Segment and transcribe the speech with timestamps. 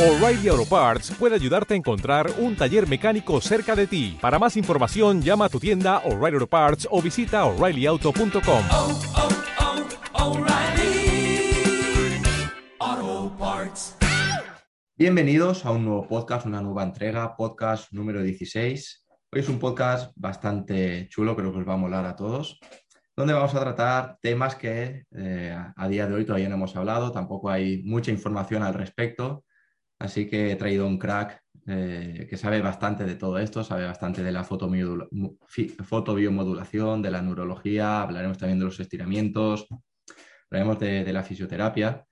[0.00, 4.16] O'Reilly Auto Parts puede ayudarte a encontrar un taller mecánico cerca de ti.
[4.18, 8.64] Para más información, llama a tu tienda O'Reilly Auto Parts o visita oreillyauto.com.
[8.70, 9.00] oh,
[12.78, 13.98] oh, Parts.
[14.96, 19.06] Bienvenidos a un nuevo podcast, una nueva entrega, podcast número 16.
[19.32, 22.58] Hoy es un podcast bastante chulo, creo que os va a molar a todos,
[23.14, 27.12] donde vamos a tratar temas que eh, a día de hoy todavía no hemos hablado,
[27.12, 29.44] tampoco hay mucha información al respecto,
[30.00, 34.24] así que he traído un crack eh, que sabe bastante de todo esto, sabe bastante
[34.24, 39.68] de la fotobiomodulación, de la neurología, hablaremos también de los estiramientos,
[40.50, 42.04] hablaremos de- la fisioterapia.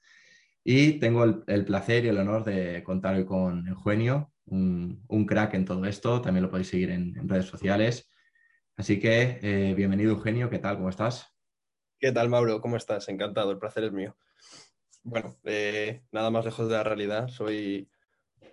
[0.62, 5.64] Y tengo el, placer y el honor de contar hoy con Eugenio, un, crack en
[5.64, 6.20] todo esto.
[6.20, 8.10] También lo podéis seguir en, en redes sociales.
[8.76, 10.50] Así que eh, bienvenido, Eugenio.
[10.50, 10.76] ¿Qué tal?
[10.76, 11.34] ¿Cómo estás?
[11.98, 12.60] ¿Qué tal, Mauro?
[12.60, 13.08] ¿Cómo estás?
[13.08, 14.14] Encantado, el placer es mío.
[15.10, 17.28] Bueno, eh, nada más lejos de la realidad.
[17.28, 17.88] Soy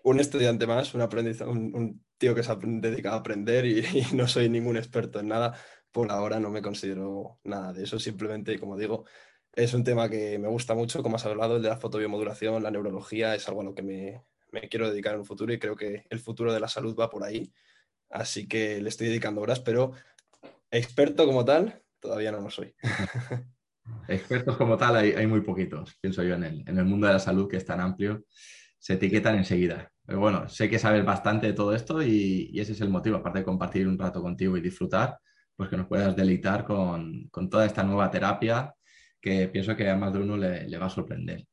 [0.04, 4.16] un estudiante más, un, aprendiz, un, tío que se ha dedicado a aprender y, y
[4.16, 5.54] no soy ningún experto en nada.
[5.92, 8.00] Por ahora no me considero nada de eso.
[8.00, 9.04] Simplemente, como digo,
[9.54, 12.72] es un tema que me gusta mucho, como has hablado, el de la fotobiomodulación, la
[12.72, 15.76] neurología, es algo a lo que me, me quiero dedicar en un futuro y creo
[15.76, 17.52] que el futuro de la salud va por ahí.
[18.10, 19.92] Así que le estoy dedicando horas, pero
[20.72, 22.74] experto como tal, todavía no lo soy.
[24.08, 27.58] Expertos como tal hay, muy poquitos, pienso yo, en el, mundo de la salud que
[27.58, 28.24] es tan amplio.
[28.80, 29.92] Se etiquetan enseguida.
[30.06, 33.40] Pero bueno, sé que sabes bastante de todo esto y, ese es el motivo, aparte
[33.40, 35.18] de compartir un rato contigo y disfrutar,
[35.56, 38.74] pues que nos puedas deleitar con, toda esta nueva terapia
[39.20, 41.46] que pienso que a más de uno le, le va a sorprender.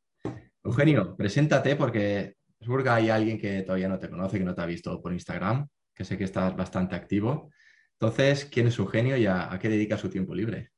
[0.62, 4.60] Eugenio, preséntate porque seguro que hay alguien que todavía no te conoce, que no te
[4.60, 7.50] ha visto por Instagram, que sé que estás bastante activo.
[7.94, 10.71] Entonces, ¿quién es Eugenio y a, a qué dedica su tiempo libre?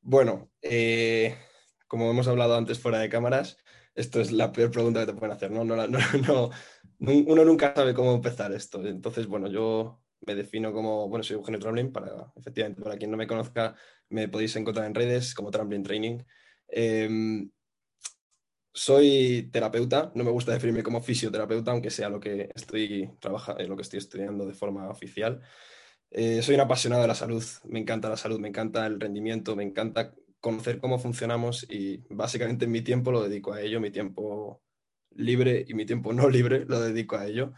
[0.00, 1.36] Bueno, eh,
[1.86, 3.58] como hemos hablado antes fuera de cámaras,
[3.94, 5.64] esto es la peor pregunta que te pueden hacer, ¿no?
[5.64, 6.50] No, no, no,
[7.00, 8.84] uno nunca sabe cómo empezar esto.
[8.86, 13.16] Entonces, bueno, yo me defino como, bueno, soy Eugenio Tramblin, para, efectivamente, para quien no
[13.16, 13.74] me conozca,
[14.08, 16.18] me podéis encontrar en redes como Tramblin Training.
[16.68, 17.50] Em,
[18.72, 23.76] soy terapeuta, no me gusta definirme como fisioterapeuta, aunque sea lo que estoy trabajando, lo
[23.76, 25.42] que estoy estudiando de forma oficial.
[26.10, 29.54] Eh, soy un apasionado de la salud, me encanta la salud, me encanta el rendimiento,
[29.54, 34.62] me encanta conocer cómo funcionamos y básicamente mi tiempo lo dedico a ello, mi tiempo
[35.16, 37.52] libre y mi tiempo no libre lo dedico a ello.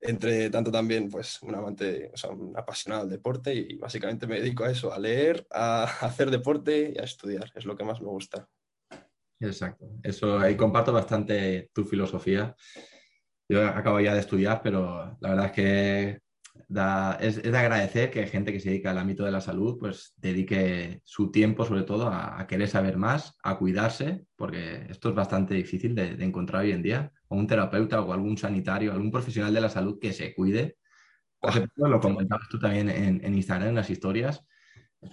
[0.00, 4.64] Entre tanto también, pues, un amante, o un apasionado del deporte y básicamente me dedico
[4.64, 8.08] a eso, a leer, a hacer deporte y a estudiar, es lo que más me
[8.08, 8.48] gusta.
[9.40, 9.86] Exacto.
[10.02, 12.54] Eso ahí comparto bastante tu filosofía.
[13.48, 16.20] Yo acabo ya de estudiar, pero la verdad es que
[16.68, 19.78] da- es, es de agradecer que gente que se dedica al ámbito de la salud,
[19.78, 25.10] pues dedique su tiempo sobre todo a, a querer saber más, a cuidarse, porque esto
[25.10, 28.92] es bastante difícil de, de encontrar hoy en día, o un terapeuta o algún sanitario,
[28.92, 30.76] algún profesional de la salud que se cuide.
[31.42, 34.42] Hace poco lo comentabas tú también en, en Instagram, en las historias.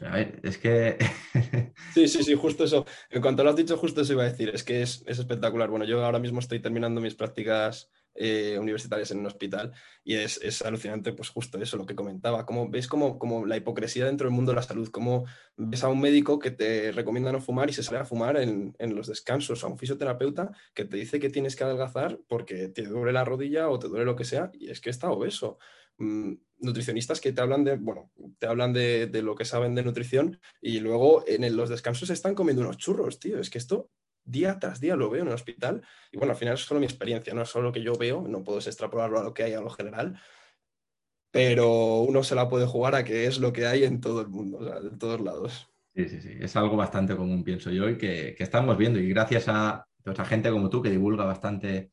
[0.01, 0.97] A ver, es que
[1.93, 2.85] Sí, sí, sí, justo eso.
[3.09, 4.49] En cuanto lo has dicho, justo eso iba a decir.
[4.49, 5.69] Es que es, es espectacular.
[5.69, 10.61] Bueno, yo ahora mismo estoy terminando mis prácticas eh, universitarias en un hospital y es,
[10.61, 12.45] alucinante, pues justo eso, lo que comentaba.
[12.45, 15.25] Como, ves como, la hipocresía dentro del mundo de la salud, como
[15.55, 18.75] ves a un médico que te recomienda no fumar y se sale a fumar en,
[18.79, 23.13] los descansos, a un fisioterapeuta que te dice que tienes que adelgazar porque te duele
[23.13, 25.57] la rodilla o te duele lo que sea y es que está obeso.
[25.97, 29.83] Mm, nutricionistas que te hablan de, bueno, te hablan de, de lo que saben de
[29.83, 33.39] nutrición y luego en los descansos están comiendo unos churros, tío.
[33.39, 33.89] Es que esto
[34.23, 35.85] día tras día lo veo en el hospital.
[36.11, 38.25] Y bueno, al final es solo mi experiencia, no es solo lo que yo veo,
[38.27, 40.19] no puedo extrapolarlo a lo que hay a lo general,
[41.31, 44.27] pero uno se la puede jugar a que es lo que hay en todo el
[44.27, 45.67] mundo, de todos lados.
[45.95, 46.37] Sí, sí, sí.
[46.39, 48.99] Es algo bastante común, pienso yo, y que, que estamos viendo.
[48.99, 51.91] Y gracias a, a gente como tú que divulga bastante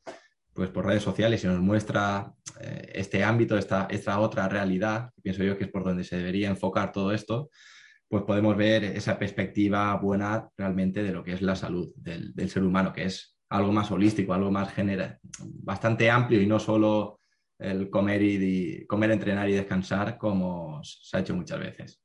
[0.53, 5.43] pues, por redes sociales y nos muestra eh, este ámbito, esta, esta otra realidad, pienso
[5.43, 7.49] yo que es por donde se debería enfocar todo esto,
[8.11, 12.61] pues podemos ver esa perspectiva buena realmente de lo que es la salud del, ser
[12.61, 17.21] humano, que es algo más holístico, algo más genera, bastante amplio y no solo
[17.57, 22.01] el comer, y comer, entrenar y descansar como se ha hecho muchas veces.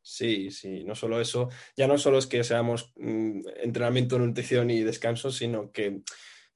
[0.00, 4.82] Sí, sí, no solo eso, ya no solo es que seamos mm, entrenamiento, nutrición y
[4.82, 6.02] descanso, sino que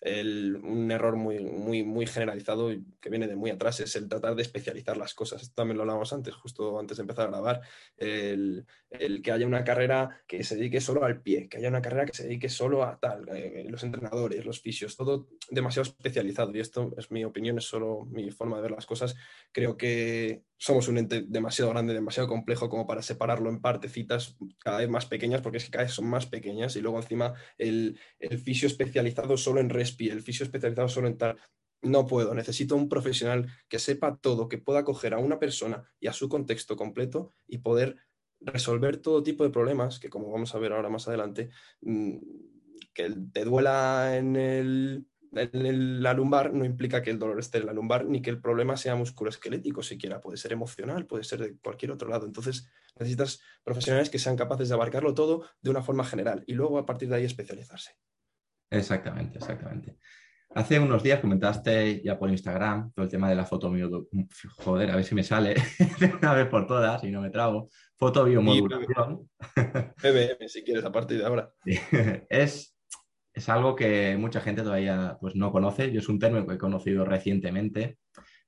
[0.05, 2.71] el- un error muy, muy, muy generalizado
[3.01, 5.43] que viene de muy atrás es el tratar de especializar las cosas.
[5.43, 7.61] Esto también lo hablábamos antes, justo antes de empezar a grabar.
[7.97, 11.83] El, el que haya una carrera que se dedique solo al pie, que haya una
[11.83, 16.55] carrera que se dedique solo a tal, eh, los entrenadores, los fisios, todo demasiado especializado.
[16.55, 19.17] Y esto es mi opinión, es solo mi forma de ver las cosas.
[19.53, 24.79] Creo que somos un ente demasiado grande, demasiado complejo como para separarlo en partecitas cada
[24.79, 27.99] vez más pequeñas, porque es que cada vez son más pequeñas y luego encima el,
[28.19, 31.37] el fisio especializado solo en respi, el fisio especializado solo en tal.
[31.83, 36.06] No puedo, necesito un profesional que sepa todo, que pueda coger a una persona y
[36.06, 37.97] a su contexto completo y poder
[38.41, 41.51] resolver todo tipo de problemas, que como vamos a ver ahora más adelante,
[41.83, 42.17] mm,
[42.93, 47.66] que te duela en el en la lumbar no implica que el dolor esté en
[47.66, 51.56] la lumbar ni que el problema sea musculoesquelético siquiera, puede ser emocional, puede ser de
[51.58, 52.26] cualquier otro lado.
[52.26, 56.78] Entonces necesitas profesionales que sean capaces de abarcarlo todo de una forma general y luego
[56.78, 57.92] a partir de ahí especializarse.
[58.70, 59.98] Exactamente, exactamente.
[60.54, 64.28] Hace unos días comentaste ya por Instagram todo el tema de la fotobiomodulación.
[64.58, 65.54] Joder, a ver si me sale
[65.98, 67.69] de una vez por todas y no me trago.
[67.96, 69.28] Fotobiomodulación.
[70.00, 71.52] PBM, si quieres, a partir de ahora.
[72.28, 72.74] es
[73.34, 75.90] es algo que mucha gente todavía pues, no conoce.
[75.90, 77.98] Yo es un término que he conocido recientemente.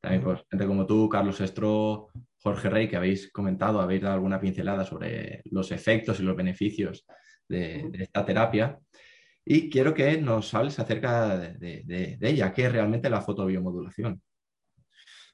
[0.00, 4.40] También pues, gente como tú, Carlos Estro, Jorge Rey, que habéis comentado, habéis dado alguna
[4.40, 7.04] pincelada sobre los efectos y los beneficios
[7.48, 8.78] de, esta terapia.
[9.44, 14.22] Y quiero que nos hables acerca de, ella, qué es realmente la fotobiomodulación.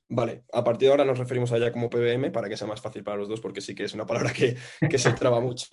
[0.09, 2.81] Vale, a partir de ahora nos referimos a ella como PBM para que sea más
[2.81, 4.57] fácil para los dos, porque sí que es una palabra que,
[4.89, 5.67] que se traba mucho.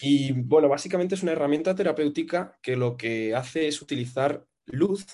[0.00, 5.06] Y bueno, básicamente es una herramienta terapéutica que lo que hace es utilizar luz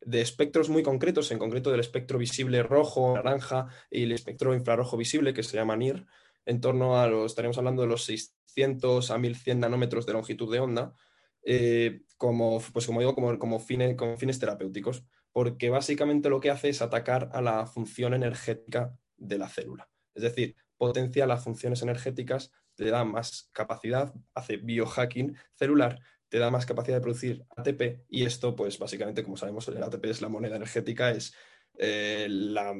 [0.00, 4.96] de espectros muy concretos, en concreto del espectro visible rojo, naranja y el espectro infrarrojo
[4.96, 6.06] visible, que se llama NIR,
[6.46, 10.60] en torno a los, estaríamos hablando de los 600 a 1100 nanómetros de longitud de
[10.60, 10.94] onda,
[11.42, 13.58] eh, como, pues como digo, como, como,
[13.96, 19.38] como fines terapéuticos, porque básicamente lo que hace es atacar a la función energética de
[19.38, 19.88] la célula.
[20.14, 26.00] Es decir, potencia las funciones energéticas te da más capacidad, hace biohacking celular,
[26.30, 30.06] te da más capacidad de producir ATP y esto, pues básicamente, como sabemos, el ATP
[30.06, 31.34] es la moneda energética, es
[31.76, 32.74] eh, la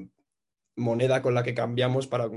[0.75, 2.31] moneda con la que cambiamos para,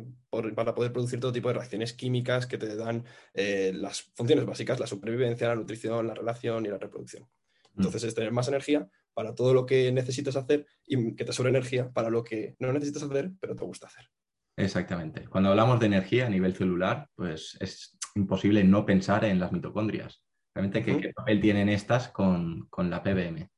[0.56, 4.82] para, poder producir todo tipo de reacciones químicas que te dan eh, las funciones básicas,
[4.82, 7.24] la supervivencia, la nutrición, la relación y la reproducción.
[7.24, 7.80] Mm.
[7.80, 11.52] Entonces es tener más energía para todo lo que necesitas hacer y que te sobre
[11.52, 14.10] energía para lo que no necesitas hacer, pero te gusta hacer.
[14.56, 15.28] Exactamente.
[15.28, 20.24] Cuando hablamos de energía a nivel celular, pues es imposible no pensar en las mitocondrias.
[20.54, 23.50] Realmente, ¿qué, papel tienen estas con, la PBM?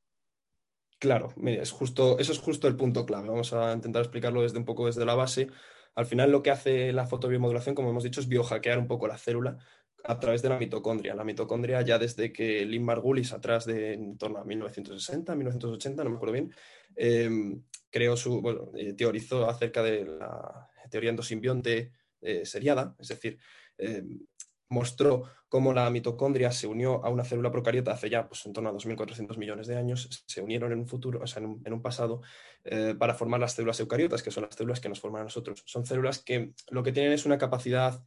[0.97, 3.27] Claro, es justo, eso es justo el punto clave.
[3.27, 5.50] Vamos a intentar explicarlo desde un poco desde la base.
[5.94, 9.18] Al final, lo que hace la fotobiomodulación, como hemos dicho, es biohackear un poco la
[9.18, 9.57] célula
[10.06, 11.15] a través de la mitocondria.
[11.15, 16.09] La mitocondria ya desde que Lynn Margulis, atrás de en torno a 1960, 1980, no
[16.12, 16.53] me acuerdo bien,
[16.95, 23.38] em, creó su, bueno, eh, teorizó acerca de la teoría endosimbionte eh, seriada, es decir,
[23.77, 24.25] em,
[24.69, 28.69] mostró cómo la mitocondria se unió a una célula procariota hace ya pues, en torno
[28.69, 32.21] a 2.400 millones de años, se unieron en un futuro, o sea, en un, pasado,
[32.63, 35.62] eh, para formar las células eucariotas, que son las células que nos forman a nosotros.
[35.65, 38.01] Son células que lo que tienen es una capacidad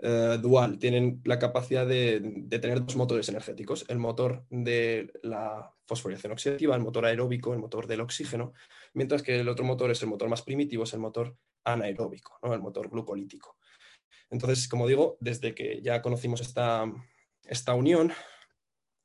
[0.00, 2.20] eh, dual, tienen la capacidad de,
[2.60, 7.88] tener dos motores energéticos, el motor de la fosforilación oxidativa, el motor aeróbico, el motor
[7.88, 8.52] del oxígeno,
[8.94, 12.60] mientras que el otro motor es el motor más primitivo, es el motor anaeróbico, el
[12.60, 13.56] motor glucolítico.
[14.30, 16.84] Entonces, como digo, desde que ya conocimos esta,
[17.44, 18.12] esta unión,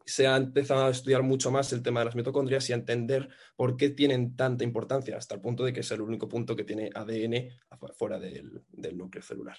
[0.06, 3.30] se ha empezado a estudiar mucho más el tema de las mitocondrias y a entender
[3.56, 6.65] por qué tienen tanta importancia, hasta el punto de que es el único punto que
[6.65, 7.50] tiene ADN
[7.95, 9.57] fuera del, del núcleo celular.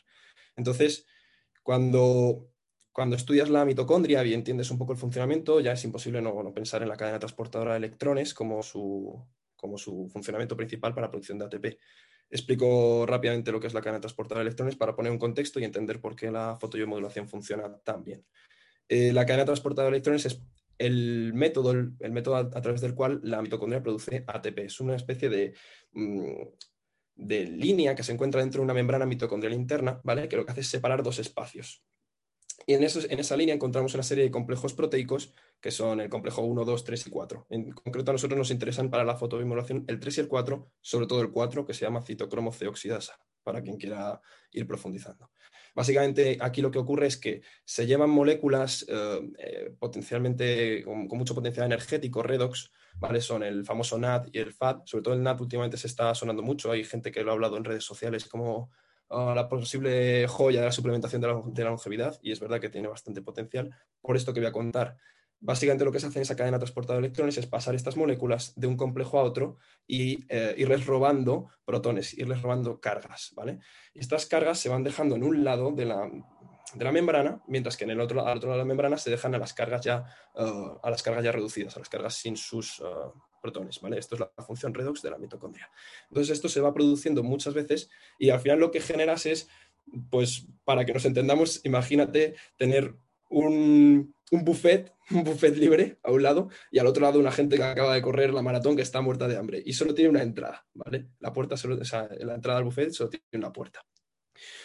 [0.57, 1.07] Entonces,
[1.63, 2.51] cuando,
[2.93, 6.83] cuando estudias la mitocondria y entiendes un poco el funcionamiento, ya es imposible no, pensar
[6.83, 9.27] en la cadena transportadora de electrones como su,
[9.65, 11.79] como su funcionamiento principal para producción de ATP.
[12.29, 15.65] Explico rápidamente lo que es la cadena transportadora de electrones para poner un contexto y
[15.65, 18.27] entender por qué la fotobiomodulación funciona tan bien.
[18.91, 20.43] Eh, la cadena transportadora de electrones es
[20.77, 24.59] el método, el, método a, través del cual la mitocondria produce ATP.
[24.59, 25.55] Es una especie de,
[25.93, 26.43] mm,
[27.15, 30.29] de línea que se encuentra dentro de una membrana mitocondrial interna, ¿vale?
[30.29, 31.83] Que lo que hace es separar dos espacios.
[32.67, 36.43] Y en, en esa línea encontramos una serie de complejos proteicos que son el complejo
[36.43, 37.47] 1, 2, 3 y 4.
[37.51, 41.07] En concreto a nosotros nos interesan para la fotobiomodulación el 3 y el 4, sobre
[41.07, 44.21] todo el 4, que se llama citocromo C oxidasa, para quien quiera
[44.53, 45.31] ir profundizando.
[45.75, 51.35] Básicamente aquí lo que ocurre es que se llevan moléculas eh, eh, potencialmente con, mucho
[51.35, 53.21] potencial energético, redox, ¿vale?
[53.21, 54.83] Son el famoso NAD y el FAD.
[54.85, 56.71] Sobre todo el NAD últimamente se está sonando mucho.
[56.71, 58.71] Hay gente que lo ha hablado en redes sociales como
[59.35, 62.69] la posible joya de la suplementación de la, de la longevidad y es verdad que
[62.69, 63.75] tiene bastante potencial.
[64.01, 64.97] Por esto que voy a contar
[65.47, 68.55] Básicamente lo que se hace en esa cadena transportada de electrones es pasar estas moléculas
[68.57, 73.59] de un complejo a otro y eh, irles robando protones, irles robando cargas, ¿vale?
[73.93, 76.11] Estas cargas se van dejando en un lado de la,
[76.91, 79.39] membrana, mientras que en el otro, al otro lado de la membrana se dejan a
[79.39, 82.85] las cargas ya, eh, a las cargas ya reducidas, a las cargas sin sus, eh,
[83.45, 83.99] protones, ¿vale?
[83.99, 85.71] Esto es la función redox de la mitocondria.
[86.09, 89.49] Entonces esto se va produciendo muchas veces y al final lo que generas es,
[90.11, 92.95] pues para que nos entendamos, imagínate tener
[93.29, 97.65] un, buffet, un buffet libre a un lado y al otro lado una gente que
[97.65, 100.67] acaba de correr la maratón que está muerta de hambre y solo tiene una entrada,
[100.73, 101.09] ¿vale?
[101.21, 103.85] La puerta solo, o sea, la entrada al buffet solo tiene una puerta.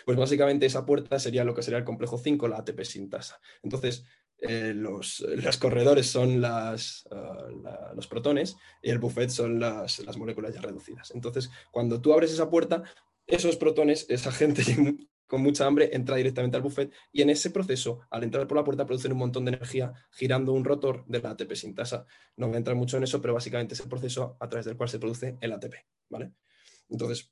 [0.06, 3.42] Pues básicamente esa puerta sería lo que sería el complejo 5, la ATP sintasa.
[3.62, 4.06] Entonces,
[4.42, 10.18] eh, los, los, corredores son las, la, los protones y el buffet son las, las,
[10.18, 11.12] moléculas ya reducidas.
[11.12, 12.84] Entonces, cuando tú abres esa puerta,
[13.28, 14.64] esos protones, esa gente
[15.28, 18.64] con mucha hambre, entra directamente al buffet y en ese proceso, al entrar por la
[18.64, 22.06] puerta, producen un montón de energía girando un rotor de la ATP sintasa.
[22.36, 24.76] No voy a entrar mucho en eso, pero básicamente es el proceso a través del
[24.76, 25.76] cual se produce el ATP.
[26.10, 26.32] ¿vale?
[26.90, 27.32] Entonces,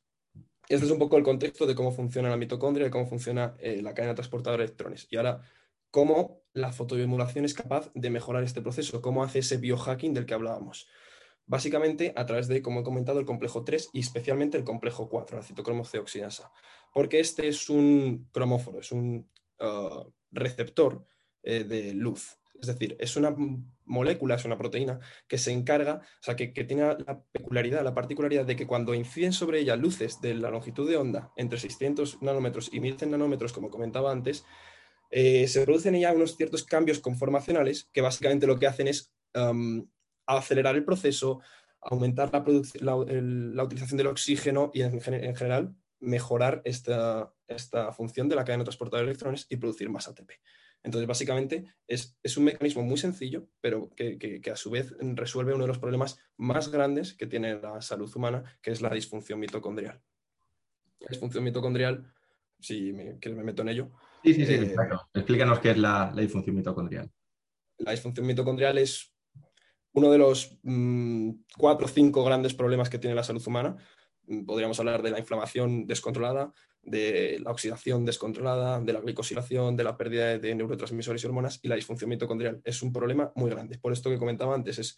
[0.69, 3.81] este es un poco el contexto de cómo funciona la mitocondria y cómo funciona eh,
[3.81, 5.07] la cadena transportadora de electrones.
[5.09, 5.41] Y ahora,
[5.91, 10.33] cómo la fotobiomodulación es capaz de mejorar este proceso, cómo hace ese biohacking del que
[10.33, 10.87] hablábamos.
[11.45, 15.37] Básicamente a través de, como he comentado, el complejo 3 y especialmente el complejo 4,
[15.37, 16.51] la citocromoceoxidasa,
[16.93, 19.29] porque este es un cromóforo, es un
[19.59, 21.05] uh, receptor
[21.43, 22.37] eh, de luz.
[22.59, 23.35] Es decir, es una
[23.85, 27.93] molécula, es una proteína que se encarga, o sea, que, que, tiene la peculiaridad, la
[27.93, 32.21] particularidad de que cuando inciden sobre ella luces de la longitud de onda entre 600
[32.23, 34.43] nanómetros y 1100 nanómetros, como comentaba antes,
[35.09, 39.13] eh, se producen ya unos ciertos cambios conformacionales que básicamente lo que hacen es
[40.25, 41.41] acelerar el proceso,
[41.81, 42.31] aumentar
[42.81, 47.33] la, utilización del oxígeno y en, en general mejorar esta,
[47.95, 50.31] función de la cadena transportadora de electrones y producir más ATP.
[50.83, 55.69] Entonces, básicamente, es, un mecanismo muy sencillo, pero que, a su vez resuelve uno de
[55.69, 60.01] los problemas más grandes que tiene la salud humana, que es la disfunción mitocondrial.
[60.99, 62.13] La disfunción mitocondrial,
[62.59, 63.91] si me meto en ello.
[64.23, 64.75] Sí, sí, sí, eh,
[65.13, 67.09] Explícanos qué es la, la, disfunción mitocondrial.
[67.77, 69.13] La disfunción mitocondrial es
[69.93, 73.77] uno de los mmm, cuatro o cinco grandes problemas que tiene la salud humana.
[74.45, 76.51] Podríamos hablar de la inflamación descontrolada,
[76.83, 81.67] de la oxidación descontrolada, de la glicosilación, de la pérdida de neurotransmisores y hormonas y
[81.67, 82.61] la disfunción mitocondrial.
[82.63, 83.77] Es un problema muy grande.
[83.77, 84.95] Por esto que comentaba antes, es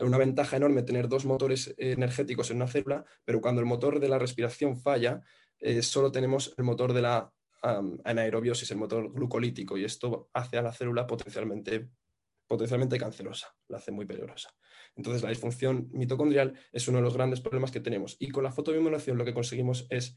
[0.00, 4.08] una ventaja enorme tener dos motores energéticos en una célula, pero cuando el motor de
[4.08, 5.20] la respiración falla,
[5.60, 10.58] eh, solo tenemos el motor de la um, anaerobiosis, el motor glucolítico, y esto hace
[10.58, 11.88] a la célula potencialmente,
[12.46, 14.50] potencialmente cancerosa, la hace muy peligrosa.
[14.96, 18.16] Entonces, la disfunción mitocondrial es uno de los grandes problemas que tenemos.
[18.18, 20.14] Y con la fotobiomodulación lo que conseguimos es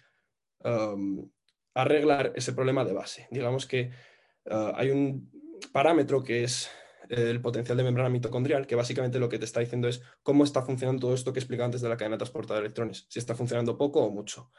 [1.74, 3.28] arreglar ese problema de base.
[3.32, 3.92] Digamos que
[4.46, 5.32] uh, hay un
[5.72, 6.70] parámetro que es
[7.10, 10.62] el potencial de membrana mitocondrial, que básicamente lo que te está diciendo es cómo está
[10.62, 13.36] funcionando todo esto que he explicado antes de la cadena transportada de electrones, si está
[13.36, 14.52] funcionando poco o mucho.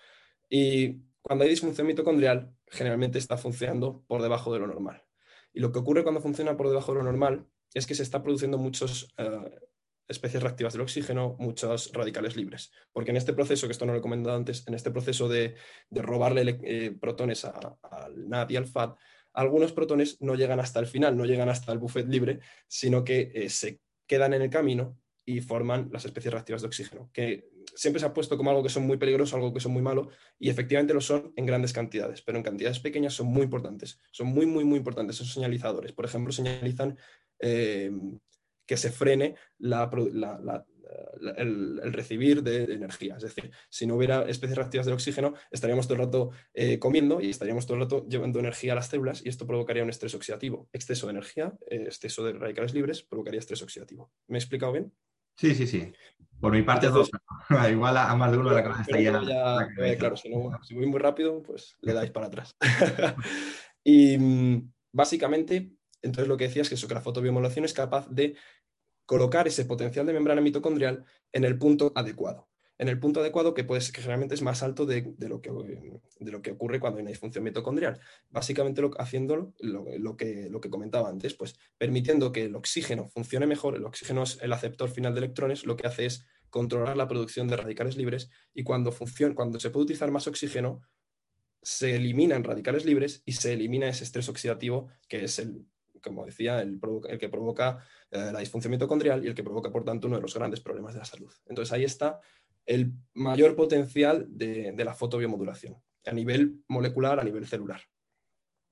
[0.51, 5.03] Y cuando hay disfunción mitocondrial, generalmente está funcionando por debajo de lo normal.
[5.53, 8.23] Y lo que ocurre cuando funciona por debajo de lo normal es que se está
[8.23, 9.49] produciendo muchas uh,
[10.09, 12.73] especies reactivas del oxígeno, muchos radicales libres.
[12.93, 15.55] Porque en este proceso, que esto no lo he comentado antes, en este proceso de,
[15.91, 18.95] de robarle eh, protones al NAD y al FAD,
[19.35, 23.33] algunos protones no llegan hasta el final, no llegan hasta el buffet libre, sino que
[23.35, 28.01] eh, se quedan en el camino y forman las especies reactivas de oxígeno, que siempre
[28.01, 30.51] se ha puesto como algo que son muy peligrosos, algo que son muy malo, y
[30.51, 34.47] efectivamente lo son en grandes cantidades, pero en cantidades pequeñas son muy importantes, son muy,
[34.47, 35.93] muy, muy importantes, son señalizadores.
[35.93, 36.99] Por ejemplo, señalizan
[37.39, 37.91] eh,
[38.67, 39.37] que se frene
[41.37, 43.17] el, recibir de, de, energía.
[43.17, 47.21] Es decir, si no hubiera especies reactivas del oxígeno, estaríamos todo el rato eh, comiendo
[47.21, 50.15] y estaríamos todo el rato llevando energía a las células y esto provocaría un estrés
[50.15, 50.69] oxidativo.
[50.73, 54.13] Exceso de energía, eh, exceso de radicales libres, provocaría estrés oxidativo.
[54.27, 54.93] ¿Me he explicado bien?
[55.37, 55.93] Sí, sí, sí.
[56.41, 57.13] Por mi parte, Entonces,
[57.49, 57.71] dos.
[57.71, 59.13] Igual a, a, más de uno la cabeza estaría.
[59.23, 62.57] Ya, eh, claro, si, no, si, voy muy rápido, pues le dais para atrás.
[63.85, 65.73] y mm, básicamente,
[66.03, 68.35] entonces lo que decía es que, eso, que la fotobiomodulación es capaz de
[69.07, 72.49] colocar ese potencial de membrana mitocondrial en el punto adecuado.
[72.79, 75.51] En el punto adecuado que, pues, que generalmente es más alto de, de, lo que,
[75.51, 78.01] de, lo que, ocurre cuando hay una disfunción mitocondrial.
[78.31, 83.47] Básicamente lo, haciendo lo, que, lo que comentaba antes, pues permitiendo que el oxígeno funcione
[83.47, 87.09] mejor, el oxígeno es el aceptor final de electrones, lo que hace es controlar la
[87.09, 90.83] producción de radicales libres y cuando, funciona, cuando se puede utilizar más oxígeno,
[91.63, 95.65] se eliminan radicales libres y se elimina ese estrés oxidativo que es el,
[96.03, 97.79] como decía, el, el que provoca
[98.11, 100.93] eh, la disfunción mitocondrial y el que provoca, por tanto, uno de los grandes problemas
[100.93, 101.33] de la salud.
[101.47, 102.21] Entonces ahí está
[102.67, 105.77] el mayor potencial de, la fotobiomodulación,
[106.07, 107.81] a nivel molecular, a nivel celular.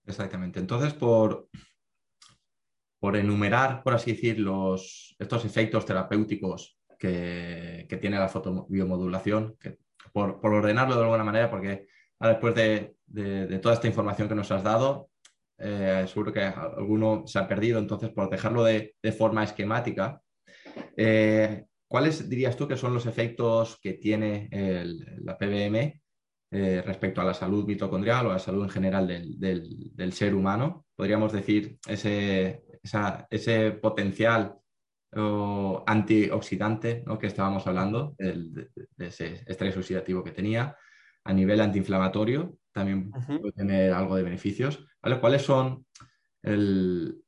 [0.07, 0.61] Exactamente.
[0.61, 1.49] Entonces, por,
[2.99, 9.79] por enumerar, por así decir, los, estos efectos terapéuticos que, que tiene la fotobiomodulación, que,
[10.13, 11.87] por, por, ordenarlo de alguna manera, porque
[12.19, 15.11] después de, de, de, toda esta información que nos has dado,
[15.59, 20.23] eh, seguro que alguno se ha perdido, entonces por dejarlo de, de forma esquemática,
[20.97, 26.01] eh, ¿cuáles dirías tú que son los efectos que tiene el- la PBM
[26.53, 30.13] eh, respecto a la salud mitocondrial o a la salud en general del, del- del
[30.13, 30.87] ser humano?
[30.95, 34.55] Podríamos decir ese, esa- ese potencial
[35.17, 37.19] o antioxidante ¿no?
[37.19, 40.77] que estábamos hablando, el- de, ese estrés oxidativo que tenía,
[41.25, 44.87] a nivel antiinflamatorio, también puede tener algo de beneficios.
[45.03, 45.19] ¿vale?
[45.21, 45.85] ¿Cuáles son
[46.43, 47.21] el,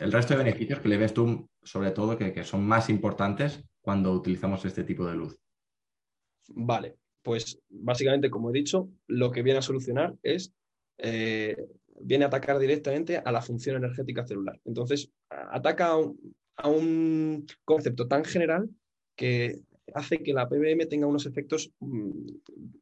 [0.00, 3.64] el resto de beneficios que le ves tú, sobre todo, que, que son más importantes
[3.88, 5.40] cuando utilizamos este tipo de luz?
[6.48, 10.52] Vale, pues básicamente, como he dicho, lo que viene a solucionar es,
[10.98, 11.56] eh,
[11.98, 14.60] viene a atacar directamente a la función energética celular.
[14.66, 18.68] Entonces, ataca a un, a un concepto tan general
[19.16, 19.62] que
[19.94, 22.28] hace que la PBM tenga unos efectos mm,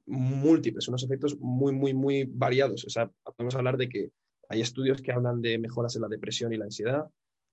[0.06, 2.84] múltiples, unos efectos muy, muy, muy variados.
[2.84, 4.10] O sea, podemos hablar de que
[4.48, 7.06] hay estudios que hablan de mejoras en la depresión y la ansiedad,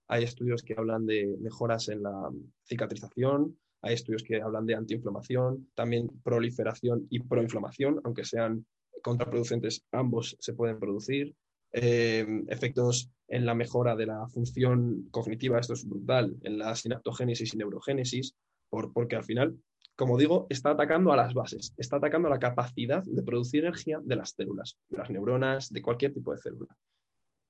[0.08, 2.30] hay estudios que hablan de mejoras en la
[2.66, 8.66] cicatrización, hay estudios que hablan de antiinflamación, también proliferación y proinflamación, aunque sean
[9.02, 11.36] contraproducentes, ambos se pueden producir.
[11.74, 17.54] Eh, efectos en la mejora de la función cognitiva, esto es brutal, en la sinaptogénesis
[17.54, 18.36] y neurogénesis,
[18.70, 19.58] por, porque al final,
[19.96, 24.00] como digo, está atacando a las bases, está atacando a la capacidad de producir energía
[24.04, 26.78] de las células, de las neuronas, de cualquier tipo de célula.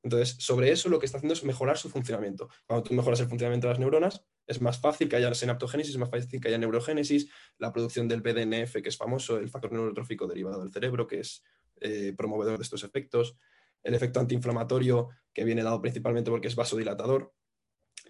[0.04, 2.50] Entonces, sobre eso lo que está haciendo es mejorar su funcionamiento.
[2.68, 6.00] Cuando tú mejoras el funcionamiento de las neuronas, es más fácil que haya sinaptogénesis, es
[6.00, 10.28] más fácil que haya neurogénesis, la producción del BDNF, que es famoso, el factor neurotrófico
[10.28, 11.44] derivado del cerebro, que es
[11.80, 13.38] eh, promovedor de estos efectos,
[13.82, 17.34] el efecto antiinflamatorio, que viene dado principalmente porque es vasodilatador.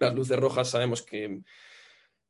[0.00, 1.42] Las luces rojas sabemos que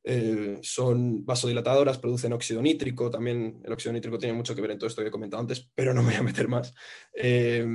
[0.03, 4.77] eh, son vasodilatadoras, producen óxido nítrico, también el óxido nítrico tiene mucho que ver en
[4.77, 6.75] todo esto que he comentado antes, pero no me voy a meter más.
[7.15, 7.65] Eh,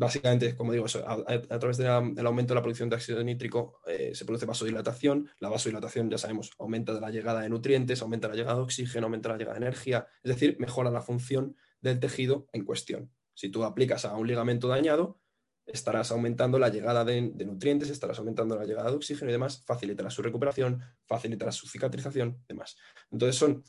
[0.00, 4.24] básicamente, como digo, a, través del aumento de la producción de óxido nítrico eh, se
[4.24, 5.28] produce vasodilatación.
[5.40, 9.28] La vasodilatación, ya sabemos, aumenta la llegada de nutrientes, aumenta la llegada de oxígeno, aumenta
[9.28, 13.12] la llegada de energía, es decir, mejora la función del tejido en cuestión.
[13.34, 15.20] Si tú aplicas a un ligamento dañado,
[15.66, 19.62] estarás aumentando la llegada de, de nutrientes, estarás aumentando la llegada de oxígeno y demás,
[19.66, 22.74] facilitará su recuperación, facilitará su cicatrización demás.
[23.10, 23.64] Entonces son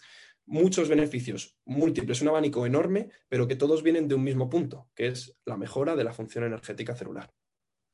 [0.52, 5.08] muchos beneficios múltiples, un abanico enorme, pero que todos vienen de un mismo punto, que
[5.08, 7.30] es la mejora de la función energética celular.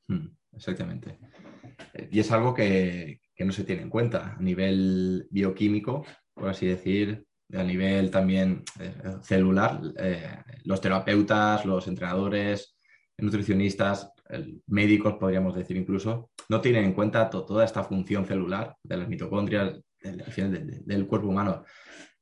[0.08, 1.18] Mm, Exactamente.
[1.94, 6.04] Eh, Y es algo que, que no se tiene en cuenta a nivel bioquímico,
[6.34, 9.80] por así decir, a nivel también eh, celular.
[9.96, 12.76] eh, los terapeutas, los entrenadores,
[13.18, 14.12] nutricionistas,
[14.66, 19.08] médicos, podríamos decir incluso, no tienen en cuenta to- toda esta función celular de las
[19.08, 21.64] mitocondrias, del cuerpo humano.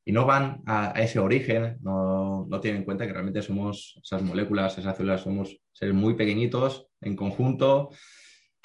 [0.09, 3.99] Y no van a, a ese origen, no, no tienen en cuenta que realmente somos
[4.03, 7.91] esas moléculas, esas células, somos seres muy pequeñitos en conjunto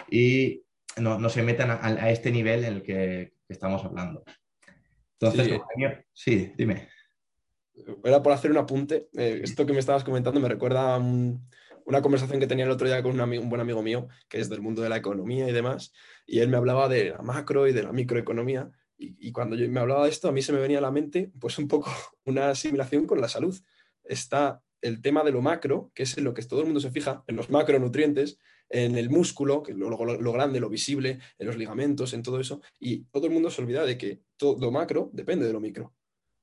[0.10, 0.62] y
[0.98, 4.24] no, no se meten a, a este nivel en el que, que estamos hablando.
[5.20, 5.60] Entonces,
[6.14, 6.54] Sí.
[6.56, 6.90] Dime.
[8.04, 9.08] Era por hacer un apunte.
[9.18, 11.48] eh, esto que me estabas comentando me recuerda a un-
[11.86, 14.48] una conversación que tenía el otro día con un, un buen amigo mío, que es
[14.50, 15.92] del mundo de la economía y demás,
[16.28, 18.70] y él me hablaba de la macro y de la microeconomía.
[19.02, 21.32] Y, cuando yo me hablaba de esto, a mí se me venía a la mente
[21.40, 21.90] pues un poco
[22.26, 23.58] una asimilación con la salud.
[24.04, 26.92] Está el tema de lo macro, que es en lo que todo el mundo se
[26.92, 28.38] fija, en los macronutrientes,
[28.70, 32.62] en el músculo, que lo, lo- grande, lo visible, en los ligamentos, en todo eso,
[32.80, 35.94] y todo el mundo se olvida de que todo lo macro depende de lo micro.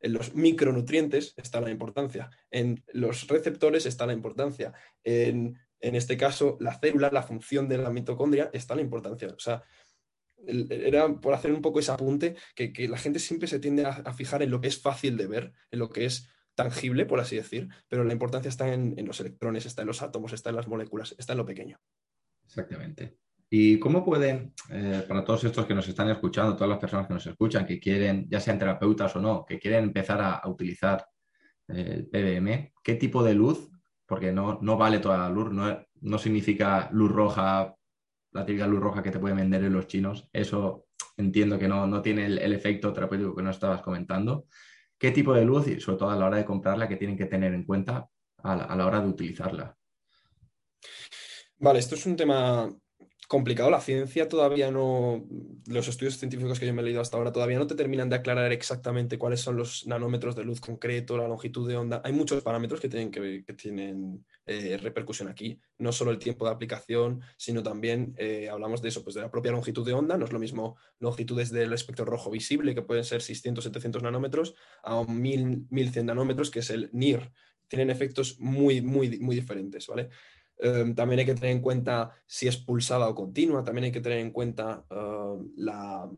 [0.01, 6.17] En los micronutrientes está la importancia, en los receptores está la importancia, en, en este
[6.17, 9.29] caso la célula, la función de la mitocondria está la importancia.
[9.29, 9.65] O sea,
[10.47, 14.13] era por hacer un poco ese apunte que, que la gente siempre se tiende a,
[14.13, 17.37] fijar en lo que es fácil de ver, en lo que es tangible, por así
[17.37, 20.57] decir, pero la importancia está en, en los electrones, está en los átomos, está en
[20.57, 21.79] las moléculas, está en lo pequeño.
[22.45, 23.19] Exactamente.
[23.51, 27.15] ¿Y cómo pueden, eh, para todos estos que nos están escuchando, todas las personas que
[27.15, 31.07] nos escuchan, que quieren, ya sean terapeutas o no, que quieren empezar a, a utilizar
[31.69, 33.71] eh, el PBM, qué tipo de luz,
[34.05, 37.75] porque no, no vale toda la luz, no, no significa luz roja,
[38.33, 40.87] la típica luz roja que te pueden vender en los chinos, eso
[41.17, 44.47] entiendo que no, no tiene el, efecto terapéutico que nos estabas comentando.
[44.99, 47.27] ¿Qué tipo de luz y sobre todo a la hora de comprarla, que tienen que
[47.27, 49.77] tener en cuenta a la- a la hora de utilizarla?
[51.59, 52.73] Vale, esto es un tema
[53.29, 53.71] complicado.
[53.71, 55.25] La ciencia todavía no,
[55.67, 58.17] los estudios científicos que yo me he leído hasta ahora todavía no te terminan de
[58.17, 62.01] aclarar exactamente cuáles son los nanómetros de luz concreto, la longitud de onda.
[62.05, 65.61] Hay muchos parámetros que tienen, que, que tienen eh, repercusión aquí.
[65.79, 69.31] No solo el tiempo de aplicación, sino también eh, hablamos de eso, pues de la
[69.31, 70.17] propia longitud de onda.
[70.17, 74.55] No es lo mismo longitudes del espectro rojo visible, que pueden ser 600, 700 nanómetros,
[74.83, 77.31] a 1000, 1100 nanómetros, que es el NIR.
[77.69, 80.09] Tienen efectos muy, muy, muy diferentes, ¿vale?
[80.59, 84.01] Eh, también hay que tener en cuenta si es pulsada o continua, también hay que
[84.01, 86.11] tener en cuenta eh, la,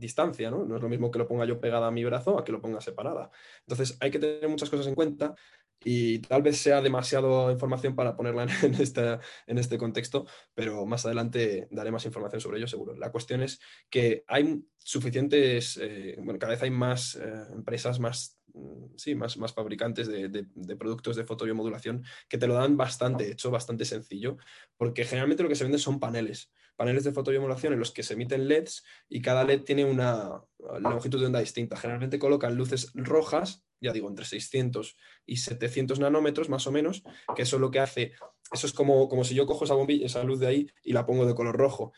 [0.00, 0.64] distancia, ¿no?
[0.64, 2.60] No es lo mismo que lo ponga yo pegada a mi brazo a que lo
[2.60, 3.30] ponga separada.
[3.60, 5.34] Entonces hay que tener muchas cosas en cuenta
[5.82, 11.06] y tal vez sea demasiado información para ponerla en, este, en este contexto, pero más
[11.06, 12.94] adelante daré más información sobre ello seguro.
[12.96, 18.38] La cuestión es que hay suficientes, eh, bueno, cada vez hay más eh, empresas, más,
[18.52, 23.30] mm, sí, más, más fabricantes de, de, productos de fotobiomodulación que te lo dan bastante
[23.30, 24.36] hecho, bastante sencillo,
[24.76, 28.14] porque generalmente lo que se vende son paneles paneles de fotobiomodulación en los que se
[28.14, 30.42] emiten LEDs y cada LED tiene una
[30.78, 31.76] longitud de onda distinta.
[31.76, 37.02] Generalmente colocan luces rojas ya digo, entre 600 y 700 nanómetros más o menos,
[37.36, 38.12] que eso es lo que hace,
[38.50, 41.04] eso es como, como si yo cojo esa bombilla, esa luz de ahí y la
[41.04, 41.92] pongo de color rojo.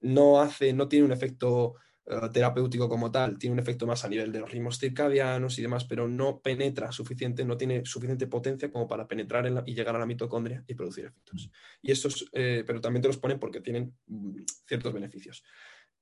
[0.00, 1.74] No hace, no tiene un efecto
[2.08, 5.62] eh, terapéutico como tal, tiene un efecto más a nivel de los ritmos circadianos y
[5.62, 9.96] demás, pero no penetra suficiente, no tiene suficiente potencia como para penetrar en y llegar
[9.96, 11.50] a la mitocondria y producir efectos.
[11.82, 15.44] Y estos, eh, pero también te los ponen porque tienen mm, ciertos beneficios.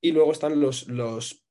[0.01, 1.47] Y luego están los, los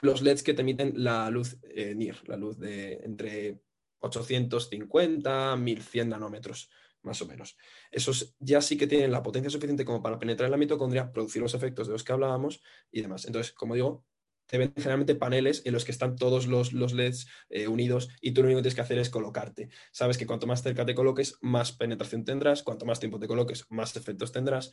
[0.00, 3.60] los LEDs que te emiten la luz eh, NIR, la luz de entre
[4.00, 6.70] 850, 1100 nanómetros,
[7.06, 7.56] más o menos.
[7.90, 11.40] Esos ya sí que tienen la potencia suficiente como para penetrar en la mitocondria, producir
[11.40, 13.24] los efectos de los que hablábamos y demás.
[13.24, 14.04] Entonces, como digo,
[14.46, 18.32] te ven generalmente paneles en los que están todos los, los LEDs eh, unidos y
[18.32, 19.70] tú lo único que tienes que hacer es colocarte.
[19.90, 23.66] Sabes que cuanto más cerca te coloques, más penetración tendrás, cuanto más tiempo te coloques,
[23.70, 24.70] más efectos tendrás.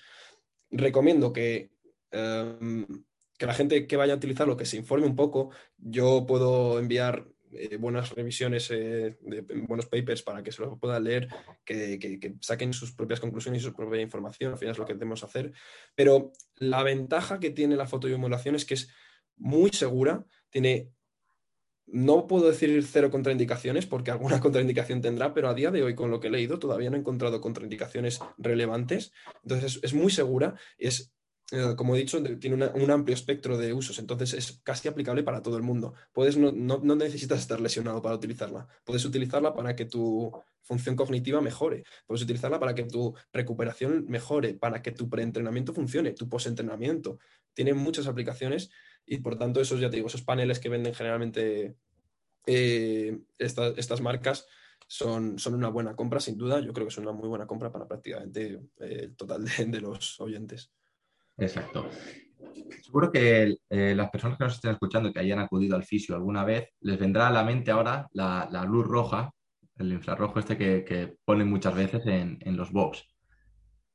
[0.69, 1.71] Recomiendo que
[2.11, 2.85] em,
[3.37, 5.51] que la gente que vaya a utilizarlo, que se informe un poco.
[5.77, 9.17] Yo puedo enviar eh, buenas revisiones eh,
[9.67, 11.27] buenos papers para que se lo puedan leer,
[11.65, 15.23] que, saquen sus propias conclusiones y su propia información, al final es lo que debemos
[15.23, 15.53] hacer.
[15.95, 18.89] Pero la ventaja que tiene la fotobiomodulación es que es
[19.37, 20.91] muy segura, tiene,
[21.85, 26.11] no puedo decir cero contraindicaciones porque alguna contraindicación tendrá, pero a día de hoy con
[26.11, 29.11] lo que he leído todavía no he encontrado contraindicaciones relevantes,
[29.43, 31.13] entonces es, muy segura, es
[31.75, 35.57] como he dicho, tiene un amplio espectro de usos, entonces es casi aplicable para todo
[35.57, 35.93] el mundo.
[36.11, 36.51] Puedes, no,
[36.95, 38.67] necesitas estar lesionado para utilizarla.
[38.83, 41.83] Puedes utilizarla para que tu función cognitiva mejore.
[42.07, 47.19] Puedes utilizarla para que tu recuperación mejore, para que tu preentrenamiento funcione, tu postentrenamiento.
[47.53, 48.71] Tiene muchas aplicaciones
[49.05, 51.75] y por tanto esos, ya te digo, esos paneles que venden generalmente
[52.45, 54.47] eh, estas marcas
[54.87, 56.59] son, una buena compra, sin duda.
[56.59, 60.19] Yo creo que son una muy buena compra para prácticamente eh, el total de los
[60.19, 60.71] oyentes.
[61.37, 61.89] Exacto.
[62.81, 66.43] Seguro que eh, las personas que nos estén escuchando que hayan acudido al fisio alguna
[66.43, 69.31] vez, les vendrá a la mente ahora la, luz roja,
[69.77, 73.07] el infrarrojo este que, ponen muchas veces en, los box.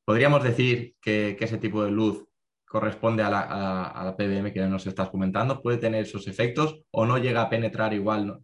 [0.04, 2.24] ¿Podríamos decir que, ese tipo de luz
[2.64, 5.62] corresponde a la, PBM que nos estás comentando?
[5.62, 8.40] ¿Puede tener esos efectos o no llega a penetrar igual,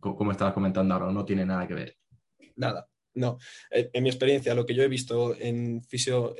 [0.00, 1.96] como estabas comentando ahora, no tiene nada que ver?
[2.56, 3.38] Nada, no,
[3.70, 6.34] en mi experiencia, lo que yo he visto en fisio,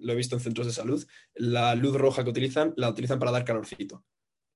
[0.00, 3.32] lo he visto en centros de salud, la luz roja que utilizan, la utilizan para
[3.32, 4.04] dar calorcito.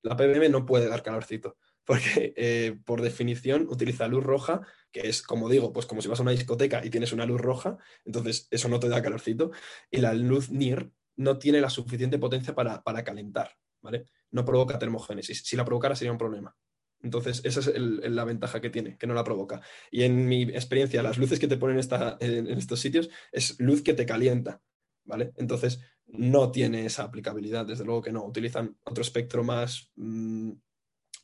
[0.03, 5.23] La PBM no puede dar calorcito, porque eh, por definición utiliza luz roja, que es,
[5.23, 8.49] como digo, pues como si vas a una discoteca y tienes una luz roja, entonces
[8.51, 9.51] eso no te da calorcito,
[9.91, 14.07] y la luz NIR no tiene la suficiente potencia para, para calentar, ¿vale?
[14.31, 15.43] No provoca termogénesis.
[15.45, 16.57] Si la provocara sería un problema.
[17.03, 19.63] Entonces, esa es la ventaja que tiene, que no la provoca.
[19.91, 21.81] Y en mi experiencia, las luces que te ponen
[22.21, 24.61] en, estos sitios es luz que te calienta,
[25.05, 25.33] ¿vale?
[25.37, 28.25] Entonces, no tiene esa aplicabilidad, desde luego que no.
[28.25, 30.53] Utilizan otro espectro más, mm,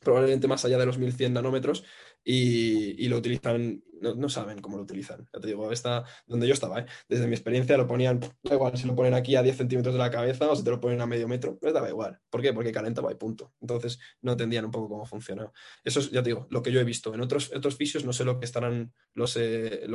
[0.01, 1.83] probablemente más allá de los 1100 nanómetros,
[2.23, 5.27] y, lo utilizan, no, saben cómo lo utilizan.
[5.33, 6.85] Ya te digo, está donde yo estaba, ¿eh?
[7.09, 9.99] desde mi experiencia lo ponían, da igual si lo ponen aquí a 10 centímetros de
[9.99, 12.19] la cabeza o si te lo ponen a medio metro, les daba igual.
[12.29, 12.53] ¿Por qué?
[12.53, 13.53] Porque calentaba y punto.
[13.61, 15.51] Entonces no entendían un poco cómo funciona.
[15.83, 17.13] Eso es, ya te digo, lo que yo he visto.
[17.13, 19.25] En otros, otros fisios no sé lo que estarán, lo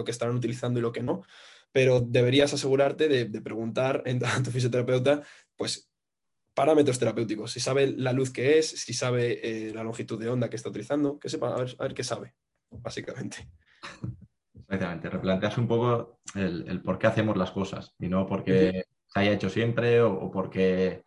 [0.05, 1.23] que estarán utilizando y lo que no,
[1.73, 5.23] pero deberías asegurarte de, preguntar a tu fisioterapeuta,
[5.57, 5.91] pues
[6.55, 10.51] parámetros terapéuticos, si sabe la luz que es, si sabe eh, la longitud de onda
[10.51, 12.35] que está utilizando, que sepa, a ver, qué sabe,
[12.71, 13.49] básicamente.
[14.55, 19.33] Exactamente, replantearse un poco el, por qué hacemos las cosas y no porque se haya
[19.33, 21.03] hecho siempre o, porque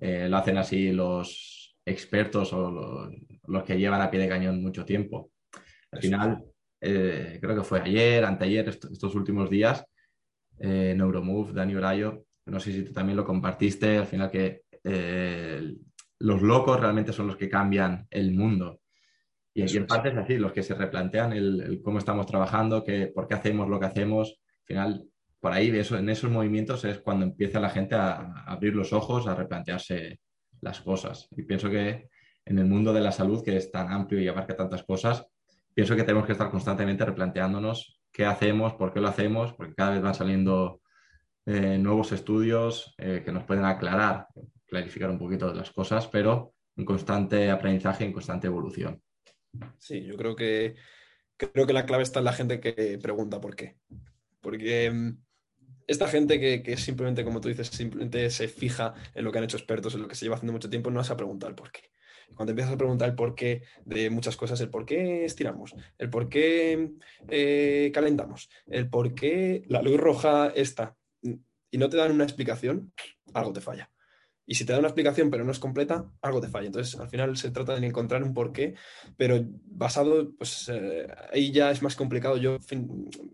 [0.00, 3.10] eh, lo hacen así los expertos o
[3.46, 5.30] los, que llevan a pie de cañón mucho tiempo.
[5.92, 6.44] Al final,
[6.80, 9.84] eh, creo que fue ayer, anteayer, estos últimos días,
[10.58, 15.74] Neuromove, Dani Orayo, no sé si tú también lo compartiste, al final que eh,
[16.20, 18.80] los locos realmente son los que cambian el mundo.
[19.56, 23.06] Y, aquí en parte es así, los que se replantean el, cómo estamos trabajando, que,
[23.06, 24.38] por qué hacemos lo que hacemos.
[24.60, 25.04] Al final,
[25.40, 29.26] por ahí, eso, en esos movimientos es cuando empieza la gente a, abrir los ojos,
[29.26, 30.20] a replantearse
[30.60, 31.26] las cosas.
[31.30, 32.10] Y pienso que
[32.44, 35.26] en el mundo de la salud, que es tan amplio y abarca tantas cosas,
[35.72, 39.92] pienso que tenemos que estar constantemente replanteándonos qué hacemos, por qué lo hacemos, porque cada
[39.92, 40.82] vez van saliendo
[41.46, 44.26] eh, nuevos estudios eh, que nos pueden aclarar
[44.66, 49.00] clarificar un poquito las cosas, pero en constante aprendizaje, en constante evolución.
[49.78, 50.76] Sí, yo creo que,
[51.36, 53.76] creo que la clave está en la gente que pregunta por qué.
[54.40, 55.18] Porque mm,
[55.86, 59.56] esta gente que, simplemente, como tú dices, simplemente se fija en lo que han hecho
[59.56, 61.90] expertos, en lo que se lleva haciendo mucho tiempo, no vas a preguntar por qué.
[62.34, 66.10] Cuando empiezas a preguntar el por qué de muchas cosas, el por qué estiramos, el
[66.10, 66.90] por qué
[67.28, 70.96] eh, calentamos, el por qué la luz roja está,
[71.70, 72.92] y no te dan una explicación,
[73.32, 73.90] algo te falla.
[74.46, 76.66] Y si te da una explicación pero no es completa, algo te falla.
[76.66, 78.74] Entonces, al final se trata de encontrar un porqué,
[79.16, 82.36] pero basado, pues eh, ahí ya es más complicado.
[82.36, 82.58] Yo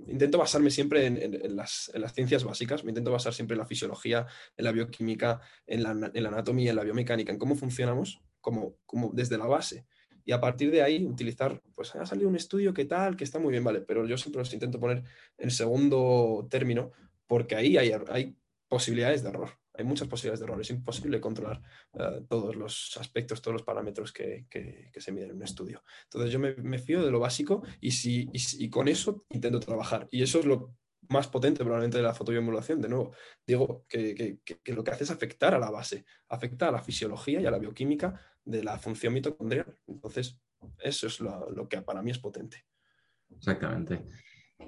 [0.07, 3.67] intento basarme siempre en, las, en, las, ciencias básicas, me intento basar siempre en la
[3.67, 8.77] fisiología, en la bioquímica, en la, la anatomía, en la biomecánica, en cómo funcionamos, como,
[8.87, 9.85] como desde la base.
[10.25, 13.39] Y a partir de ahí utilizar, pues ha salido un estudio que tal, que está
[13.39, 15.03] muy bien, vale, pero yo siempre los intento poner
[15.37, 16.93] en segundo término
[17.27, 18.37] porque ahí hay, hay
[18.69, 20.61] posibilidades de error hay muchas posibilidades de error.
[20.61, 25.37] Es imposible controlar uh, todos los aspectos, todos los parámetros que, que, se miden en
[25.37, 25.83] un estudio.
[26.05, 30.09] Entonces yo me, fío de lo básico y, si, y, con eso intento trabajar.
[30.11, 30.75] Y eso es lo
[31.09, 32.81] más potente probablemente de la fotobiomodulación.
[32.81, 33.13] De nuevo,
[33.47, 37.41] digo que, que, lo que hace es afectar a la base, afecta a la fisiología
[37.41, 39.79] y a la bioquímica de la función mitocondrial.
[39.87, 40.39] Entonces,
[40.79, 42.65] eso es lo que para mí es potente.
[43.31, 44.05] Exactamente,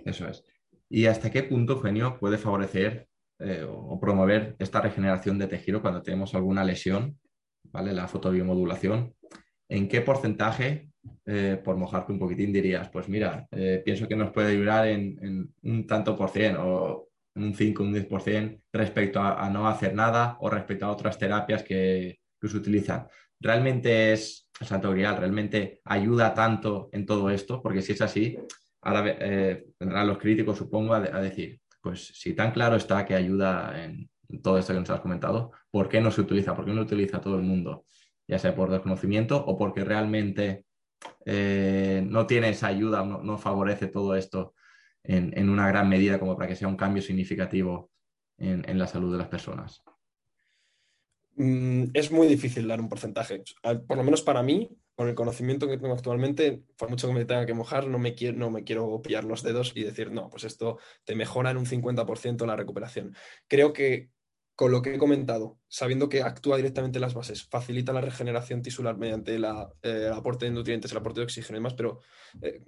[0.05, 0.45] eso es.
[0.89, 3.09] ¿Y hasta qué punto, Genio, puede favorecer
[3.45, 7.19] eh, o promover esta regeneración de tejido cuando tenemos alguna lesión,
[7.65, 7.93] ¿vale?
[7.93, 9.15] La fotobiomodulación.
[9.69, 10.89] ¿En qué porcentaje,
[11.27, 15.19] eh, por mojarte un poquitín, dirías, pues mira, eh, pienso que nos puede ayudar en,
[15.23, 19.95] en, un tanto por cien o un 5, un 10% respecto a, a, no hacer
[19.95, 23.07] nada o respecto a otras terapias que, que se utilizan?
[23.41, 27.61] ¿Realmente es, Santo Grial, realmente ayuda tanto en todo esto?
[27.61, 28.39] Porque si es así,
[28.81, 33.15] ahora eh, tendrán los críticos, supongo, a, a decir, pues si tan claro está que
[33.15, 34.09] ayuda en
[34.43, 36.57] todo esto que nos has comentado, ¿por qué no se utiliza?
[36.57, 37.85] ¿Por qué no lo utiliza todo el mundo?
[38.27, 40.65] Ya sea por desconocimiento o porque realmente
[41.27, 44.55] eh, no tiene esa ayuda, no, no favorece todo esto
[45.03, 47.91] en, una gran medida como para que sea un cambio significativo
[48.39, 49.85] en, en la salud de las personas.
[51.37, 53.43] Mm, es muy difícil dar un porcentaje.
[53.87, 57.25] Por lo menos para mí, con el conocimiento que tengo actualmente, por mucho que me
[57.25, 60.31] tenga que mojar, no me quiero, no me quiero pillar los dedos y decir, no,
[60.31, 63.17] pues esto te mejora en un 50% la recuperación.
[63.49, 64.11] Creo que
[64.55, 68.63] con lo que he comentado, sabiendo que actúa directamente en las bases, facilita la regeneración
[68.63, 69.39] tisular mediante eh,
[69.83, 71.99] el aporte de nutrientes, el aporte de oxígeno y demás, pero
[72.41, 72.63] eh,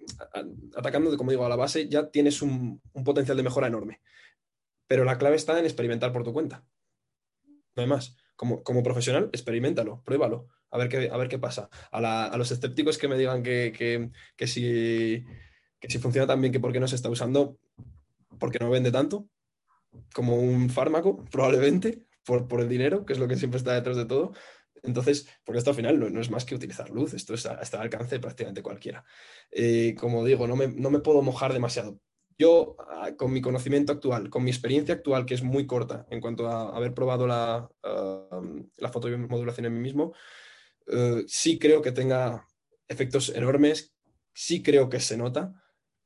[0.74, 4.00] atacando, como digo, a la base ya tienes un, un potencial de mejora enorme.
[4.88, 6.64] Pero la clave está en experimentar por tu cuenta.
[7.76, 11.68] No hay más como, como profesional, experimentalo, pruébalo, a ver qué, a ver qué pasa.
[11.90, 15.24] A, los escépticos que me digan que, que, que, si,
[15.80, 17.58] que si funciona tan bien, que por qué no se está usando,
[18.38, 19.28] porque no vende tanto,
[20.14, 23.96] como un fármaco, probablemente, por, por el dinero, que es lo que siempre está detrás
[23.96, 24.32] de todo.
[24.82, 27.84] Entonces, porque esto al final no, es más que utilizar luz, esto está, está al
[27.84, 29.04] alcance de prácticamente cualquiera.
[29.50, 31.98] Eh, como digo, no me, no me, puedo mojar demasiado,
[32.38, 36.20] yo, ah, con mi conocimiento actual, con mi experiencia actual, que es muy corta en
[36.20, 40.12] cuanto a haber probado la, uh, la fotomodulación en mí mismo,
[40.88, 42.46] uh, sí creo que tenga
[42.88, 43.94] efectos enormes,
[44.32, 45.62] sí creo que se nota,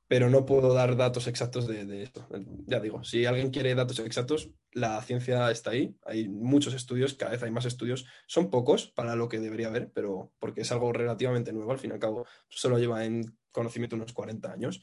[0.09, 2.27] pero no puedo dar datos exactos de, de, esto.
[2.67, 7.33] Ya digo, si alguien quiere datos exactos, la ciencia está ahí, hay muchos estudios, cada
[7.33, 10.93] vez hay más estudios, son pocos para lo que debería haber, pero porque es algo
[10.93, 14.81] relativamente nuevo, al fin y al cabo, solo lleva en conocimiento unos 40 años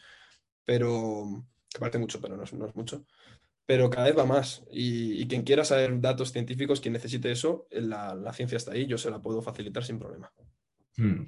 [0.68, 3.06] pero que parece mucho, pero no es, mucho.
[3.68, 4.64] Pero cada vez va más.
[4.72, 8.88] Y, y, quien quiera saber datos científicos, quien necesite eso, la, la, ciencia está ahí,
[8.88, 10.32] yo se la puedo facilitar sin problema.
[10.96, 11.26] Hmm.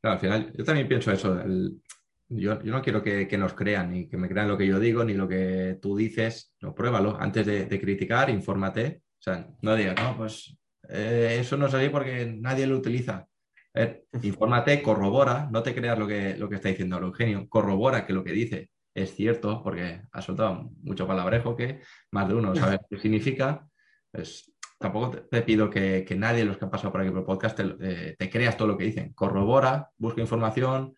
[0.00, 1.38] Claro, al final, yo también pienso eso.
[1.38, 1.82] El,
[2.28, 4.80] yo, yo, no quiero que, que, nos crean, ni que me crean lo que yo
[4.80, 6.54] digo, ni lo que tú dices.
[6.62, 7.20] No, pruébalo.
[7.20, 9.02] Antes de, de criticar, infórmate.
[9.18, 10.56] O sea, no digas, no, pues
[10.88, 13.28] eh, eso no es así porque nadie lo utiliza.
[13.74, 18.14] ver, infórmate, corrobora, no te creas lo que, lo que está diciendo Eugenio, corrobora que
[18.14, 22.80] lo que dice es cierto, porque ha soltado mucho palabrejo que más de uno sabe
[22.88, 23.68] qué significa.
[24.10, 27.20] Pues tampoco te pido que, que, nadie de los que han pasado por aquí por
[27.20, 29.12] el podcast te, eh, te, creas todo lo que dicen.
[29.12, 30.94] Corrobora, busca información,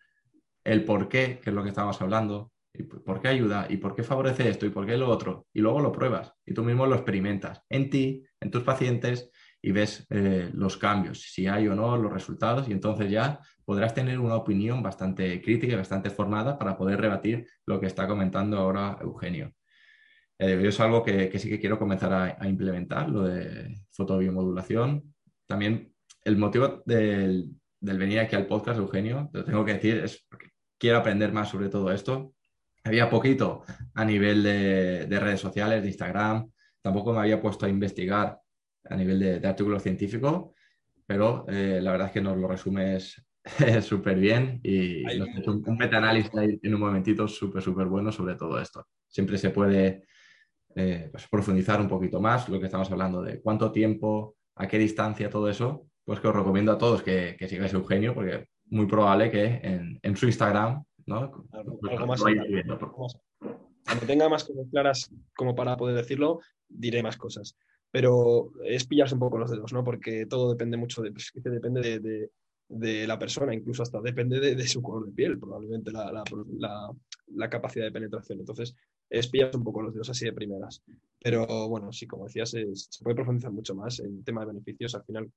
[0.63, 3.95] el por qué, que es lo que estábamos hablando, y por qué ayuda, y por
[3.95, 6.85] qué favorece esto, y por qué lo otro, y luego lo pruebas, y tú mismo
[6.85, 9.29] lo experimentas en ti, en tus pacientes,
[9.61, 13.93] y ves eh, los cambios, si hay o no los resultados, y entonces ya podrás
[13.93, 18.57] tener una opinión bastante crítica y bastante formada para poder rebatir lo que está comentando
[18.57, 19.53] ahora Eugenio.
[20.39, 25.13] Eh, es algo que, que, sí que quiero comenzar a, a, implementar, lo de fotobiomodulación.
[25.45, 29.99] También el motivo del, del venir aquí al podcast, Eugenio, te lo tengo que decir,
[29.99, 30.47] es porque
[30.79, 32.33] quiero aprender más sobre todo esto.
[32.83, 33.61] Había poquito
[33.93, 36.49] a nivel de, de redes sociales, de Instagram,
[36.81, 38.39] tampoco me había puesto a investigar
[38.85, 40.55] a nivel de, de artículos científicos
[41.09, 43.19] pero eh, la verdad es que nos lo resumes
[43.81, 48.11] súper bien y Ahí nos hecho un, metaanálisis ahí en un momentito súper, súper bueno
[48.11, 48.85] sobre todo esto.
[49.07, 50.05] Siempre se puede
[50.75, 54.77] eh, pues, profundizar un poquito más lo que estamos hablando de cuánto tiempo, a qué
[54.77, 58.85] distancia, todo eso, pues que os recomiendo a todos que, que sigáis Eugenio porque muy
[58.85, 61.17] probable que en, en su Instagram, ¿no?
[61.51, 62.77] Algo- Pues algo más viendo.
[63.85, 67.55] Cuando tenga más cosas claras como para poder decirlo, diré más cosas.
[67.91, 69.83] Pero es pillarse un poco los dedos, ¿no?
[69.83, 72.29] Porque todo depende mucho de, pues, depende de, de-
[72.69, 76.23] de la persona, incluso hasta depende de, de su color de piel, probablemente la, la-
[77.35, 78.39] la- capacidad de penetración.
[78.39, 78.75] Entonces,
[79.09, 80.83] es pillarse un poco los dedos así de primeras.
[81.21, 84.95] Pero bueno, sí, como decías, se puede profundizar mucho más en tema de beneficios.
[84.95, 85.31] Al final,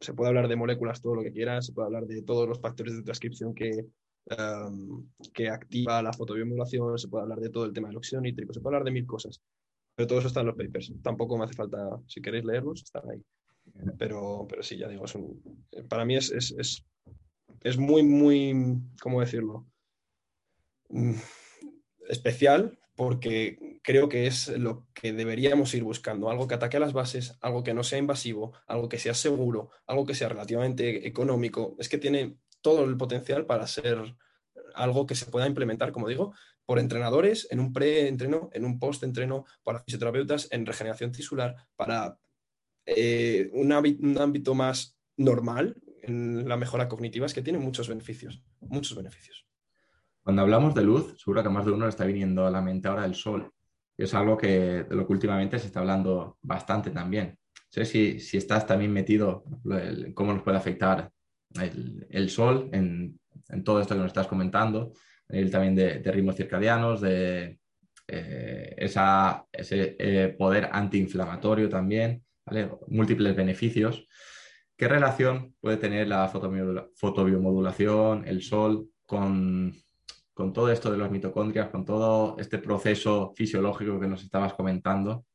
[0.00, 2.60] se puede hablar de moléculas todo lo que quieras, se puede hablar de todos los
[2.60, 3.86] factores de transcripción que,
[4.36, 8.52] um, que activa la fotobiomodulación, se puede hablar de todo el tema del óxido nítrico,
[8.52, 9.40] se puede hablar de mil cosas.
[9.94, 10.92] Pero todo eso está en los papers.
[11.02, 13.22] Tampoco me hace falta, si queréis leerlos, están ahí.
[13.98, 15.14] Pero, pero sí, ya digo, es
[15.88, 16.84] para mí es, es, es,
[17.62, 18.54] es muy, muy,
[19.00, 19.66] ¿cómo decirlo?
[20.88, 21.14] Mm,
[22.08, 26.92] especial porque creo que es lo que deberíamos ir buscando, algo que ataque a las
[26.92, 31.74] bases, algo que no sea invasivo, algo que sea seguro, algo que sea relativamente económico.
[31.78, 34.14] Es que tiene todo el potencial para ser
[34.74, 39.44] algo que se pueda implementar, como digo, por entrenadores, en un pre-entreno, en un post-entreno,
[39.64, 42.18] para fisioterapeutas, en regeneración tisular, para
[42.86, 48.96] eh, un, ámbito más normal en la mejora cognitiva, es que tiene muchos beneficios, muchos
[48.96, 49.46] beneficios.
[50.22, 52.88] Cuando hablamos de luz, seguro que más de uno le está viniendo a la mente
[52.88, 53.52] ahora el sol.
[53.96, 57.38] Es algo que, de lo que últimamente se está hablando bastante también.
[57.54, 61.10] No sé si, si estás también metido en cómo nos puede afectar
[61.60, 63.18] el, el sol en,
[63.64, 64.92] todo esto que nos estás comentando,
[65.28, 67.58] nivel también de, de ritmos circadianos, de
[68.08, 72.70] eh, esa, ese eh, poder antiinflamatorio también, ¿vale?
[72.88, 74.06] múltiples beneficios.
[74.76, 79.72] ¿Qué relación puede tener la fotobiomodulación, el sol, con,
[80.34, 85.26] con todo esto de los mitocondrias, con todo este proceso fisiológico que nos estabas comentando?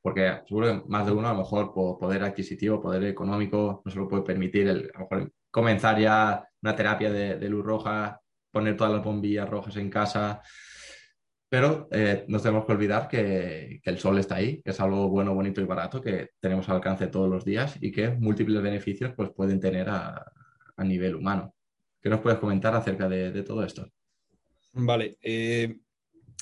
[0.00, 3.90] Porque seguro que más de uno, a lo mejor por poder adquisitivo, poder económico, no
[3.90, 7.64] se lo puede permitir el, a lo mejor comenzar ya una terapia de, de luz
[7.64, 8.20] roja,
[8.52, 10.40] poner todas las bombillas rojas en casa.
[11.48, 15.08] Pero eh, no tenemos que olvidar que, que, el sol está ahí, que es algo
[15.08, 19.12] bueno, bonito y barato que tenemos al alcance todos los días y que múltiples beneficios
[19.14, 20.32] pues, pueden tener a,
[20.76, 21.54] a nivel humano.
[22.02, 23.88] ¿Qué nos puedes comentar acerca de, de todo esto?
[24.72, 25.78] Vale, eh,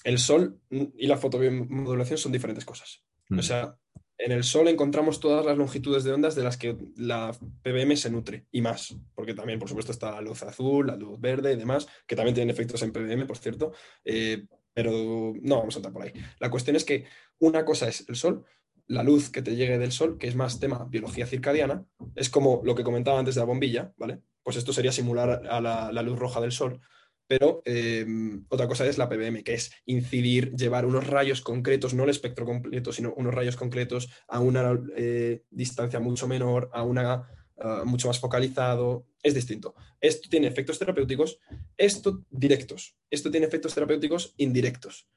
[0.05, 3.05] el sol y la fotobiomodulación son diferentes cosas.
[3.29, 3.39] Mm.
[3.39, 3.77] O sea,
[4.19, 8.11] en el sol encontramos todas las longitudes de ondas de las que la PBM se
[8.11, 11.57] nutre y más, porque también, por supuesto, está la luz azul, la luz verde y
[11.57, 13.73] demás, que también tienen efectos en PBM, por cierto.
[14.05, 16.13] Eh, pero no vamos a entrar por ahí.
[16.41, 17.07] La cuestión es que
[17.39, 18.45] una cosa es el sol,
[18.87, 22.61] la luz que te llegue del sol, que es más tema biología circadiana, es como
[22.65, 24.21] lo que comentaba antes de la bombilla, ¿vale?
[24.43, 26.81] Pues esto sería simular a la, luz roja del sol.
[27.27, 28.05] Pero eh,
[28.51, 32.45] otra cosa es la PBM, que es incidir, llevar unos rayos concretos, no el espectro
[32.45, 37.27] completo, sino unos rayos concretos a una eh, distancia mucho menor, a una
[37.57, 39.07] uh, mucho más focalizado.
[39.23, 39.75] Es distinto.
[40.01, 41.39] Esto tiene efectos terapéuticos,
[41.77, 42.97] esto directos.
[43.11, 45.09] Esto tiene efectos terapéuticos indirectos.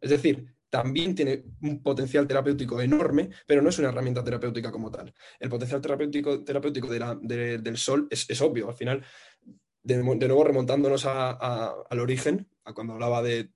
[0.00, 4.90] Es decir, también tiene un potencial terapéutico enorme, pero no es una herramienta terapéutica como
[4.90, 5.14] tal.
[5.38, 8.68] El potencial terapéutico, terapéutico de del sol es, es, obvio.
[8.68, 9.04] Al final,
[9.82, 11.30] de, de nuevo remontándonos a,
[11.88, 13.50] al origen, a cuando hablaba de,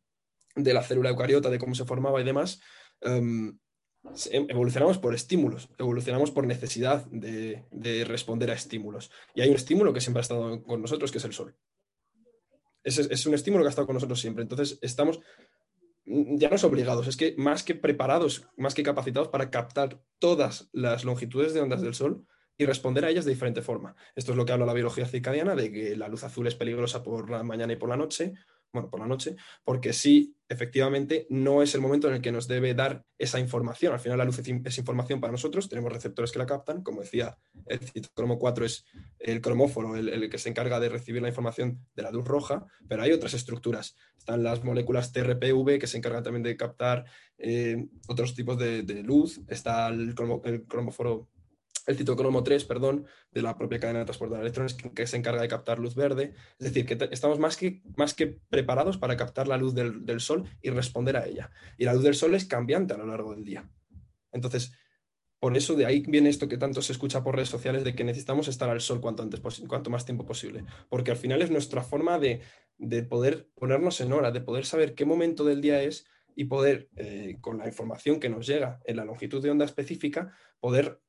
[0.55, 2.61] la célula eucariota, de cómo se formaba y demás,
[3.03, 3.59] um,
[4.33, 9.11] evolucionamos por estímulos, evolucionamos por necesidad de, de, responder a estímulos.
[9.35, 11.55] Y hay un estímulo que siempre ha estado con nosotros, que es el sol.
[12.83, 14.43] Es, es un estímulo que ha estado con nosotros siempre.
[14.43, 15.21] Entonces, estamos
[16.07, 20.69] ya no es obligados, es que más que preparados, más que capacitados para captar todas
[20.73, 23.95] las longitudes de ondas del sol y responder a ellas de diferente forma.
[24.17, 27.03] Esto es lo que habla la biología circadiana, de que la luz azul es peligrosa
[27.03, 28.35] por la mañana y por la noche,
[28.73, 32.49] bueno, por la noche, porque sí, efectivamente, no es el momento en el que nos
[32.49, 33.93] debe dar esa información.
[33.93, 37.37] Al final la luz es información para nosotros, tenemos receptores que la captan, como decía,
[37.67, 38.85] el citocromo 4 es
[39.19, 43.03] el cromóforo, el, que se encarga de recibir la información de la luz roja, pero
[43.03, 43.97] hay otras estructuras.
[44.19, 47.05] Están las moléculas TRPV que se encargan también de captar
[47.39, 51.29] eh, otros tipos de, de, luz, está el, cromo, el cromóforo
[51.87, 55.43] el citocromo 3, perdón, de la propia cadena de transporte de electrones que, se encarga
[55.43, 56.35] de captar luz verde.
[56.59, 60.21] Es decir, que estamos más que, más que preparados para captar la luz del, del,
[60.21, 61.51] sol y responder a ella.
[61.79, 63.69] Y la luz del sol es cambiante a lo largo del día.
[64.33, 64.73] Entonces,
[65.41, 68.05] por eso de ahí viene esto que tanto se escucha por redes sociales de que
[68.05, 70.65] necesitamos estar al sol cuanto, antes, cuanto más tiempo posible.
[70.91, 72.43] Porque al final es nuestra forma de,
[72.77, 76.07] de poder ponernos en hora, de poder saber qué momento del día es
[76.37, 80.35] y poder, eh, con la información que nos llega en la longitud de onda específica,
[80.61, 81.01] poder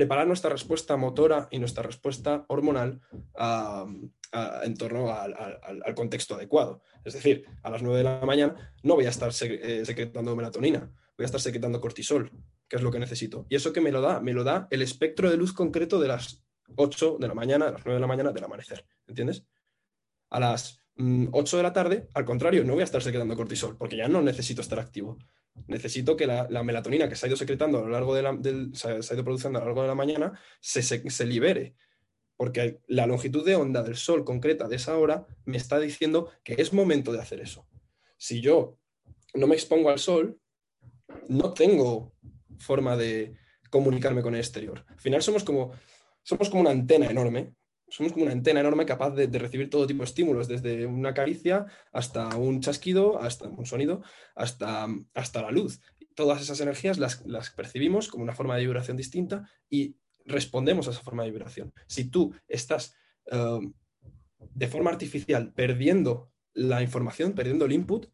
[0.00, 3.02] preparar nuestra respuesta motora y nuestra respuesta hormonal
[3.36, 3.84] a-
[4.32, 6.80] a- en torno al, contexto adecuado.
[7.04, 10.90] Es decir, a las 9 de la mañana no voy a estar eh, secretando melatonina,
[11.18, 12.30] voy a estar secretando cortisol,
[12.66, 13.44] que es lo que necesito.
[13.50, 14.20] ¿Y eso que me lo da?
[14.20, 16.42] Me lo da el espectro de luz concreto de las
[16.76, 18.86] 8 de la mañana, de las 9 de la mañana del amanecer.
[19.06, 19.44] ¿Entiendes?
[20.30, 23.76] A las mm, 8 de la tarde, al contrario, no voy a estar secretando cortisol,
[23.76, 25.18] porque ya no necesito estar activo.
[25.68, 28.32] Necesito que la, la melatonina que se ha ido secretando a lo largo de la,
[28.32, 31.74] del, se ha ido produciendo a lo largo de la mañana se, se- se libere.
[32.36, 36.54] Porque la longitud de onda del sol concreta de esa hora me está diciendo que
[36.58, 37.66] es momento de hacer eso.
[38.16, 38.78] Si yo
[39.34, 40.40] no me expongo al sol,
[41.28, 42.14] no tengo
[42.58, 43.36] forma de
[43.70, 44.84] comunicarme con el exterior.
[44.88, 45.72] Al final somos como,
[46.22, 47.54] somos como una antena enorme.
[47.90, 51.66] Somos como una antena enorme capaz de, recibir todo tipo de estímulos, desde una caricia
[51.92, 54.02] hasta un chasquido, hasta un sonido,
[54.34, 55.80] hasta, hasta la luz.
[56.14, 60.92] Todas esas energías las, las percibimos como una forma de vibración distinta y respondemos a
[60.92, 61.72] esa forma de vibración.
[61.86, 62.94] Si tú estás
[63.30, 63.60] eh,
[64.38, 68.06] de forma artificial perdiendo la información, perdiendo el input,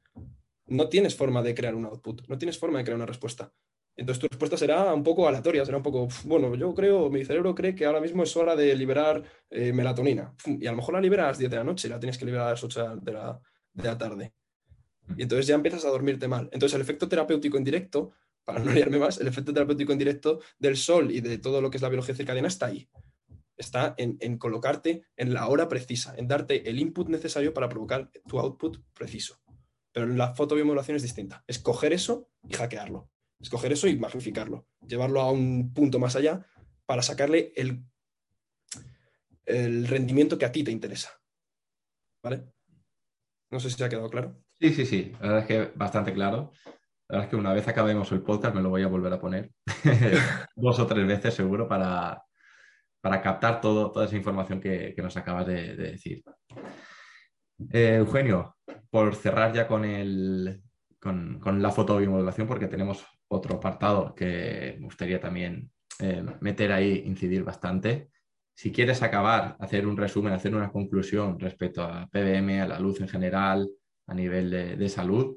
[0.66, 3.52] no tienes forma de crear un output, no tienes forma de crear una respuesta.
[3.96, 7.24] Entonces tu respuesta será un poco aleatoria, será un poco, "Uf, bueno, yo creo, mi
[7.24, 10.34] cerebro cree que ahora mismo es hora de liberar eh, melatonina.
[10.44, 12.26] Y a lo mejor la liberas a las 10 de la noche la tienes que
[12.26, 13.40] liberar a las 8 de la,
[13.72, 14.34] de la tarde.
[15.16, 16.48] Y entonces ya empiezas a dormirte mal.
[16.52, 18.12] Entonces el efecto terapéutico indirecto,
[18.44, 21.78] para no liarme más, el efecto terapéutico indirecto del sol y de todo lo que
[21.78, 22.88] es la biología circadiana está ahí.
[23.56, 28.10] Está en, en colocarte en la hora precisa, en darte el input necesario para provocar
[28.28, 29.40] tu output preciso.
[29.92, 31.42] Pero la fotobiomodulación es distinta.
[31.46, 33.08] Es coger eso y hackearlo.
[33.40, 34.66] Es coger eso y magnificarlo.
[34.86, 36.46] Llevarlo a un punto más allá
[36.86, 37.84] para sacarle el,
[39.44, 41.10] el rendimiento que a ti te interesa.
[42.22, 42.44] ¿Vale?
[43.50, 44.42] No sé si ha quedado claro.
[44.58, 45.12] Sí, sí, sí.
[45.20, 46.52] La verdad es que bastante claro.
[47.08, 49.20] La verdad es que una vez acabemos el podcast me lo voy a volver a
[49.20, 49.52] poner
[50.56, 52.22] dos o tres veces seguro para,
[53.00, 56.24] para captar todo, toda esa información que, que nos acabas de, de decir.
[57.72, 58.56] Eh, Eugenio,
[58.90, 60.62] por cerrar ya con, el,
[61.00, 67.02] con, con la fotobiomodulación, porque tenemos otro apartado que me gustaría también eh, meter ahí,
[67.06, 68.10] incidir bastante.
[68.54, 73.00] Si quieres acabar, hacer un resumen, hacer una conclusión respecto a PBM, a la luz
[73.00, 73.68] en general,
[74.06, 75.36] a nivel de, salud,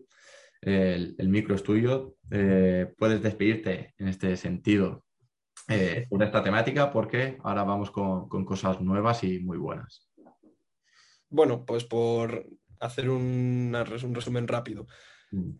[0.62, 2.16] el, micro es tuyo.
[2.32, 5.05] Eh, puedes despedirte en este sentido
[5.68, 10.07] eh, sobre esta temática porque ahora vamos con, cosas nuevas y muy buenas.
[11.30, 12.45] Bueno, pues por
[12.80, 14.88] hacer un resumen rápido.
[15.32, 15.52] Mm.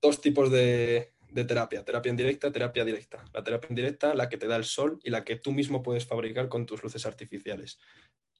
[0.00, 1.14] Dos tipos de,
[1.46, 3.24] terapia, terapia indirecta, terapia directa.
[3.32, 6.06] La terapia indirecta, la que te da el sol y la que tú mismo puedes
[6.06, 7.78] fabricar con tus luces artificiales.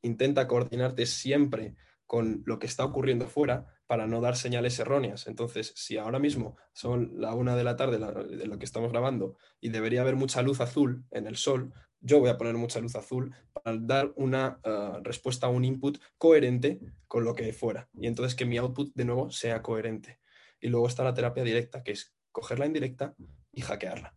[0.02, 1.76] Intenta coordinarte siempre
[2.06, 5.26] con lo que está ocurriendo fuera para no dar señales erróneas.
[5.26, 8.90] Entonces, si ahora mismo son la una de la tarde la- de lo que estamos
[8.90, 12.80] grabando y debería haber mucha luz azul en el sol, yo voy a poner mucha
[12.80, 17.52] luz azul para dar una eh, respuesta a un input coherente con lo que hay
[17.52, 17.88] fuera.
[17.94, 20.18] Y entonces que mi output de nuevo sea coherente.
[20.62, 23.14] Y luego está la terapia directa, que es cogerla en directa
[23.52, 24.16] y hackearla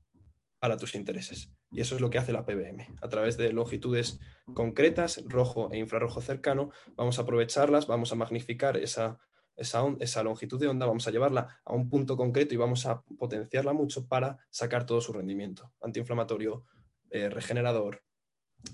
[0.59, 1.51] para tus intereses.
[1.71, 2.87] Y eso es lo que hace la PBM.
[3.01, 4.19] A través de longitudes
[4.53, 9.17] concretas, rojo e infrarrojo cercano, vamos a aprovecharlas, vamos a magnificar esa,
[9.57, 12.85] esa, on- esa longitud de onda, vamos a llevarla a un punto concreto y vamos
[12.85, 15.73] a potenciarla mucho para sacar todo su rendimiento.
[15.81, 16.63] Antiinflamatorio,
[17.09, 18.03] eh, regenerador,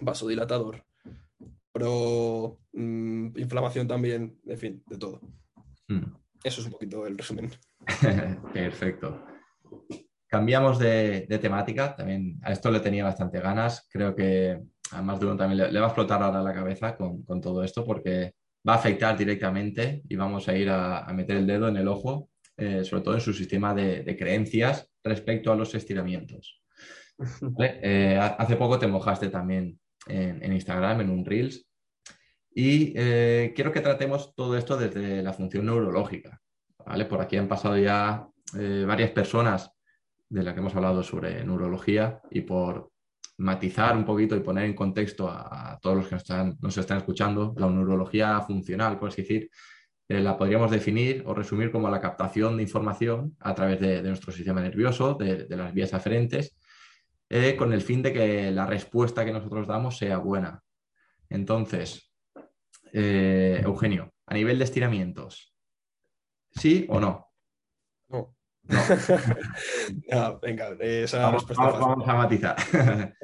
[0.01, 0.86] vasodilatador,
[1.72, 5.22] pro mm, inflamación también, en fin, de todo.
[5.88, 6.20] Mm.
[6.44, 7.52] Eso es un poquito el resumen.
[8.54, 9.26] Perfecto.
[10.28, 14.62] Cambiamos de, de temática, también a esto le tenía bastante ganas, creo que
[14.92, 17.42] a más de uno también le, le va a explotar ahora la cabeza con, con
[17.42, 18.34] todo esto porque
[18.68, 21.88] va a afectar directamente y vamos a ir a, a meter el dedo en el
[21.88, 26.62] ojo, eh, sobre todo en su sistema de, de creencias respecto a los estiramientos.
[27.42, 27.80] ¿Vale?
[27.84, 31.68] Eh, ha- hace poco te mojaste también en, en Instagram, en un Reels,
[32.54, 36.41] y eh, quiero que tratemos todo esto desde la función neurológica.
[36.86, 37.06] ¿vale?
[37.06, 38.28] Por aquí han pasado ya
[38.58, 39.72] eh, varias personas
[40.30, 42.91] de las que hemos hablado sobre neurología y por
[43.38, 46.97] matizar un poquito y poner en contexto a, todos los que nos están, nos están
[46.97, 49.49] escuchando, la neurología funcional, por así decir,
[50.08, 54.32] eh, la podríamos definir o resumir como la captación de información a través de, nuestro
[54.32, 56.58] sistema nervioso, de, las vías aferentes,
[57.58, 60.62] con el fin de que la respuesta que nosotros damos sea buena.
[61.30, 62.11] Entonces,
[62.94, 65.54] eh, Eugenio, a nivel de estiramientos,
[66.52, 67.28] ¿sí o no?
[68.10, 68.36] No.
[68.64, 68.80] No.
[70.42, 72.56] Venga, eh, esa Vamos, a matizar.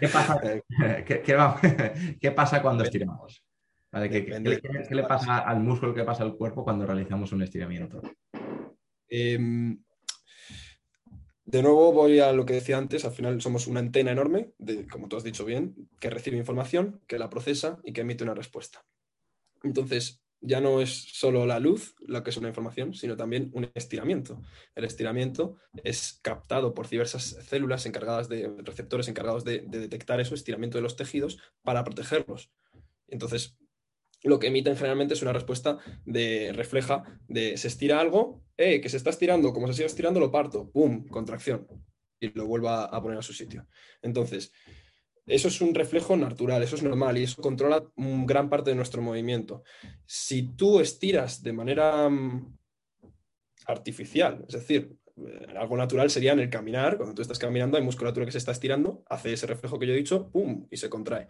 [0.00, 0.40] ¿Qué pasa,
[1.06, 1.60] qué- qué va-
[2.20, 3.44] qué pasa cuando estiramos?
[3.92, 8.02] Vale, ¿qué, le pasa al músculo, qué pasa al cuerpo cuando realizamos un estiramiento?
[9.08, 9.78] Em,
[11.44, 14.52] De nuevo voy a lo que decía antes, al final somos una antena enorme,
[14.90, 18.34] como tú has dicho bien, que recibe información, que la procesa y que emite una
[18.34, 18.84] respuesta.
[19.62, 23.70] Entonces, ya no es solo la luz lo que es una información, sino también un
[23.74, 24.42] estiramiento.
[24.74, 30.78] El estiramiento es captado por diversas células encargadas de, receptores encargados de detectar eso, estiramiento
[30.78, 32.50] de los tejidos, para protegerlos.
[33.08, 33.56] Entonces,
[34.28, 38.96] lo que emiten generalmente es una respuesta de refleja de se estira algo, que se
[38.96, 41.06] está estirando, como se sigue estirando lo parto, ¡pum!
[41.08, 41.66] contracción
[42.20, 43.66] y lo vuelva a poner a su sitio.
[44.02, 44.52] Entonces,
[45.26, 49.00] eso es un reflejo natural, eso es normal y eso controla gran parte de nuestro
[49.00, 49.62] movimiento.
[50.06, 52.56] Si tú estiras de manera mm,
[53.66, 57.82] artificial, es decir, eh, algo natural sería en el caminar, cuando tú estás caminando hay
[57.82, 60.66] musculatura que se está estirando, hace ese reflejo que yo he dicho, ¡pum!
[60.70, 61.28] y se contrae.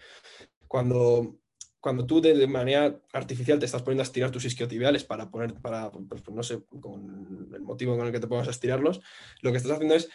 [0.66, 1.38] Cuando
[1.84, 5.90] cuando tú de, manera artificial te estás poniendo a estirar tus isquiotibiales para poner, para,
[5.90, 9.02] pues, pues, no sé, con el motivo con el que te pongas a estirarlos,
[9.42, 10.08] lo que estás haciendo es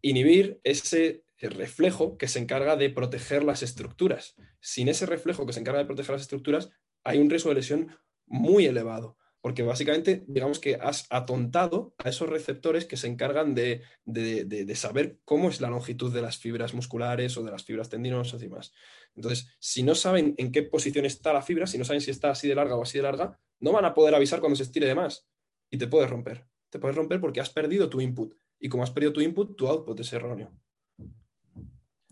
[0.00, 4.34] inhibir ese reflejo que se encarga de proteger las estructuras.
[4.60, 6.70] Sin ese reflejo que se encarga de proteger las estructuras,
[7.04, 7.94] hay un riesgo de lesión
[8.24, 13.82] muy elevado porque básicamente digamos que has atontado a esos receptores que se encargan de,
[14.74, 18.48] saber cómo es la longitud de las fibras musculares o de las fibras tendinosas y
[18.48, 18.72] demás.
[19.20, 22.30] Entonces, si no saben en qué posición está la fibra, si no saben si está
[22.30, 24.86] así de larga o así de larga, no van a poder avisar cuando se estire
[24.86, 25.28] de más
[25.70, 26.46] y te puedes romper.
[26.70, 29.68] Te puedes romper porque has perdido tu input y como has perdido tu input, tu
[29.68, 30.50] output es erróneo.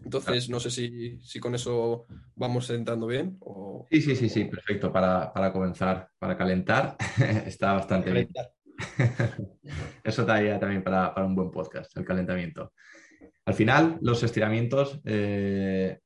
[0.05, 2.05] Entonces, no sé si, con eso
[2.35, 3.39] vamos entrando bien.
[3.41, 3.87] O...
[3.91, 4.93] Sí, sí, sí, sí, perfecto.
[4.93, 6.95] Para, comenzar, para calentar,
[7.47, 8.29] está bastante bien.
[10.05, 12.75] eso daría también para, un buen podcast, el calentamiento.
[13.47, 16.01] Al final, los estiramientos, eh,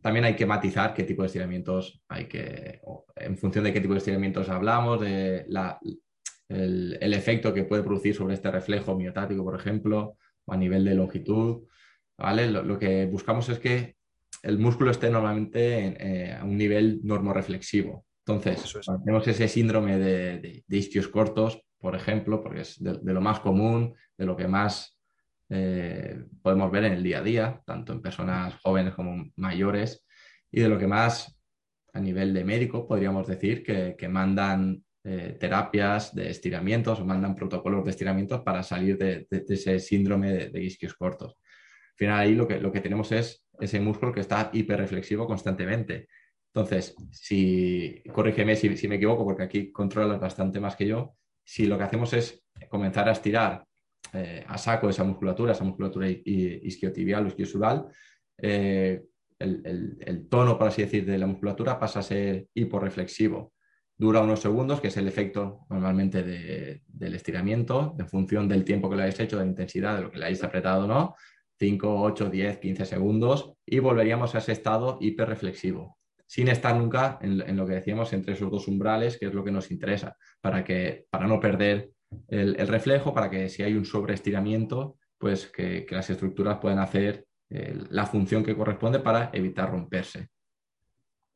[0.00, 2.80] también hay que matizar qué tipo de estiramientos hay que,
[3.16, 5.46] en función de qué tipo de estiramientos hablamos, de
[6.48, 10.84] el, el efecto que puede producir sobre este reflejo miotático, por ejemplo, o a nivel
[10.84, 11.64] de longitud
[12.16, 12.50] ¿vale?
[12.50, 13.96] Lo, que buscamos es que
[14.42, 18.04] el músculo esté normalmente eh, a un nivel normoreflexivo.
[18.26, 23.94] Entonces, tenemos ese síndrome de, isquios cortos, por ejemplo, porque es de, lo más común,
[24.16, 24.93] de lo que más
[25.48, 30.04] eh, podemos ver en el día a día, tanto en personas jóvenes como mayores,
[30.50, 31.38] y de lo que más
[31.92, 37.84] a nivel de médico podríamos decir que, mandan eh, terapias de estiramientos o mandan protocolos
[37.84, 41.36] de estiramientos para salir de, ese síndrome de, isquios cortos.
[41.92, 46.08] Al final ahí lo que, lo que tenemos es ese músculo que está hiperreflexivo constantemente.
[46.52, 51.76] Entonces, si, corrígeme si, me equivoco, porque aquí controlas bastante más que yo, si lo
[51.76, 53.64] que hacemos es comenzar a estirar
[54.12, 57.86] eh, a saco esa musculatura, esa musculatura isquiotibial o isquiosural,
[58.38, 59.02] eh,
[59.38, 63.52] el, tono, por así decir, de la musculatura pasa a ser hiporreflexivo.
[63.96, 68.96] Dura unos segundos, que es el efecto normalmente del estiramiento, en función del tiempo que
[68.96, 71.14] lo hayáis hecho, de la intensidad, de lo que le hayáis apretado no,
[71.58, 77.56] 5, 8, 10, 15 segundos y volveríamos a ese estado hiperreflexivo, sin estar nunca en,
[77.56, 81.06] lo que decíamos entre esos dos umbrales, que es lo que nos interesa, para, que,
[81.10, 81.90] para no perder
[82.28, 87.78] el, reflejo, para que si hay un sobreestiramiento, pues que, las estructuras puedan hacer eh,
[87.90, 90.28] la función que corresponde para evitar romperse.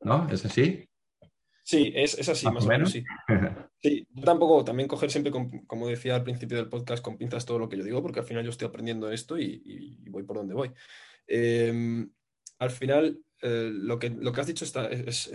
[0.01, 0.27] ¿No?
[0.29, 0.89] ¿Es así?
[1.69, 2.91] Sí, es, así, más, o menos.
[2.91, 3.03] sí.
[3.81, 4.07] sí.
[4.09, 5.31] Yo tampoco, también coger siempre,
[5.67, 8.25] como decía al principio del podcast, con pinzas todo lo que yo digo, porque al
[8.25, 10.71] final yo estoy aprendiendo esto y, voy por donde voy.
[11.27, 12.09] Em,
[12.57, 15.29] al final, eh, lo, que, lo que has dicho está, es,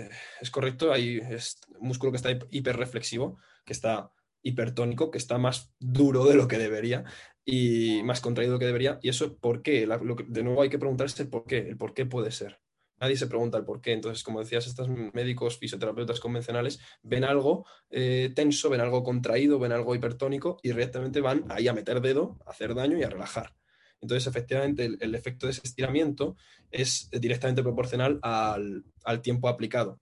[0.51, 0.93] correcto.
[0.93, 4.11] Hay es músculo que está hiperreflexivo, que está
[4.45, 7.05] hipertónico, que está más duro de lo que debería
[7.45, 9.01] y más contraído de lo que debería.
[9.03, 9.89] ¿Y eso por qué?
[10.29, 11.59] de nuevo hay que preguntarse el por qué.
[11.59, 12.61] El por qué puede ser
[13.01, 13.93] nadie se pregunta el por qué.
[13.93, 19.73] Entonces, como decías, estos médicos fisioterapeutas convencionales ven algo eh, tenso, ven algo contraído, ven
[19.73, 23.55] algo hipertónico y directamente van ahí a meter dedo, a hacer daño y a relajar.
[24.01, 26.37] Entonces, efectivamente, el, efecto de ese estiramiento
[26.71, 28.85] es directamente proporcional al,
[29.23, 30.01] tiempo aplicado.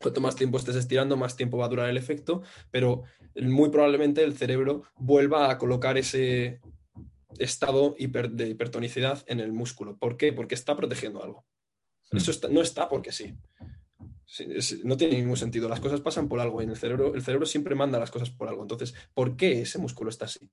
[0.00, 3.04] Cuanto más tiempo estés estirando, más tiempo va a durar el efecto, pero
[3.36, 6.60] muy probablemente el cerebro vuelva a colocar ese
[7.38, 9.96] estado de hipertonicidad en el músculo.
[9.96, 10.32] ¿Por qué?
[10.32, 11.44] Porque está protegiendo algo.
[12.12, 13.34] Eso no está porque sí.
[14.84, 15.68] no tiene ningún sentido.
[15.68, 18.30] Las cosas pasan por algo y en el cerebro, el cerebro siempre manda las cosas
[18.30, 18.62] por algo.
[18.62, 20.50] Entonces, ¿por qué ese músculo está así?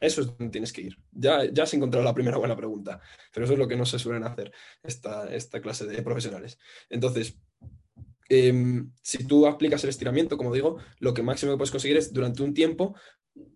[0.00, 0.98] Eso es donde tienes que ir.
[1.12, 3.00] Ya, ya has encontrado la primera buena pregunta,
[3.32, 6.58] pero eso es lo que no se suelen hacer esta, esta clase de profesionales.
[6.90, 7.38] Entonces,
[8.34, 12.12] em, si tú aplicas el estiramiento, como digo, lo que máximo que puedes conseguir es
[12.12, 12.94] durante un tiempo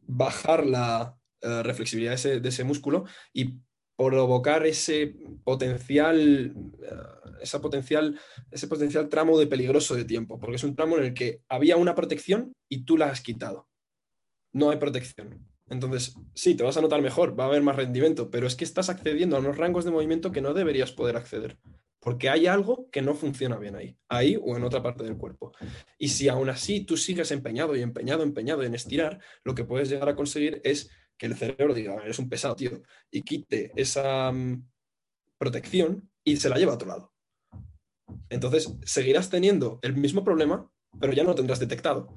[0.06, 3.60] bajar la eh, reflexibilidad de ese, músculo y
[3.96, 5.14] provocar ese
[5.44, 6.52] potencial,
[6.82, 8.18] eh, esa potencial,
[8.50, 11.76] ese potencial tramo de peligroso de tiempo, porque es un tramo en el que había
[11.76, 13.68] una protección y tú la has quitado.
[14.52, 15.46] No hay protección.
[15.68, 18.64] Entonces, sí, te vas a notar mejor, va a haber más rendimiento, pero es que
[18.64, 21.58] estás accediendo a unos rangos de movimiento que no deberías poder acceder,
[22.01, 25.53] porque hay algo que no funciona bien ahí, ahí o en otra parte del cuerpo.
[25.99, 29.88] Y si aún así tú sigues empeñado y empeñado, empeñado en estirar, lo que puedes
[29.88, 34.30] llegar a conseguir es que el cerebro diga, eres un pesado, tío, y quite esa
[34.30, 34.68] mm,
[35.38, 37.12] protección y se la lleva a otro lado.
[38.30, 40.70] Entonces, seguirás teniendo el mismo problema,
[41.01, 42.16] pero ya no lo tendrás detectado.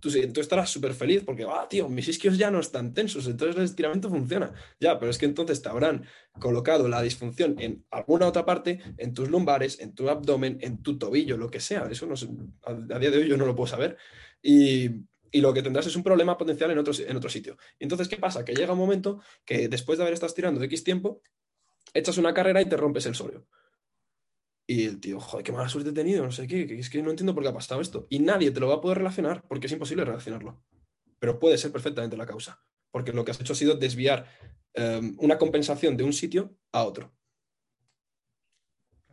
[0.00, 3.56] Tú, tú estarás súper feliz porque, ah, tío, mis isquios ya no están tensos, entonces
[3.56, 4.52] el estiramiento funciona.
[4.80, 6.06] Ya, pero es que entonces te habrán
[6.38, 10.98] colocado la disfunción en alguna otra parte, en tus lumbares, en tu abdomen, en tu
[10.98, 11.86] tobillo, lo que sea.
[11.90, 12.14] Eso no
[12.64, 13.96] a día de hoy yo no lo puedo saber.
[14.42, 14.88] Y,
[15.30, 17.56] y lo que tendrás es un problema potencial en otro, en otro sitio.
[17.78, 18.44] Entonces, ¿qué pasa?
[18.44, 21.22] Que llega un momento que después de haber estado estirando de X tiempo,
[21.94, 23.46] echas una carrera y te rompes el sóleo.
[24.72, 27.02] Y el tío, joder, qué mala suerte he tenido, no sé qué, que es que
[27.02, 28.06] no entiendo por qué ha pasado esto.
[28.08, 30.62] Y nadie te lo va a poder relacionar porque es imposible relacionarlo.
[31.18, 32.62] Pero puede ser perfectamente la causa,
[32.92, 34.26] porque lo que has hecho ha sido desviar
[34.74, 37.12] eh, una compensación de un sitio a otro.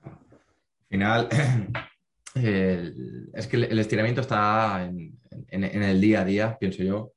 [0.03, 1.28] Al final,
[2.36, 7.14] el- es que el, estiramiento está en, en- en el día a día, pienso yo.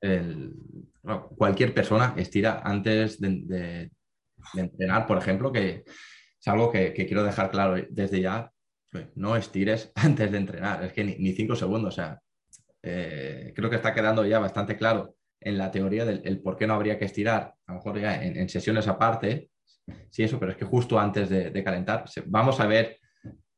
[0.00, 0.54] El-
[1.02, 3.90] bueno, cualquier persona estira antes de, de-
[4.54, 5.84] de entrenar, por ejemplo, que
[6.40, 8.52] es algo que, que quiero dejar claro desde ya.
[9.14, 11.94] No estires antes de entrenar, es que ni, ni cinco segundos.
[11.94, 12.20] O sea,
[12.82, 16.66] eh, creo que está quedando ya bastante claro en la teoría del el por qué
[16.66, 19.50] no habría que estirar, a lo mejor ya en, sesiones aparte,
[20.10, 22.98] sí, eso, pero es que justo antes de, calentar, vamos a ver,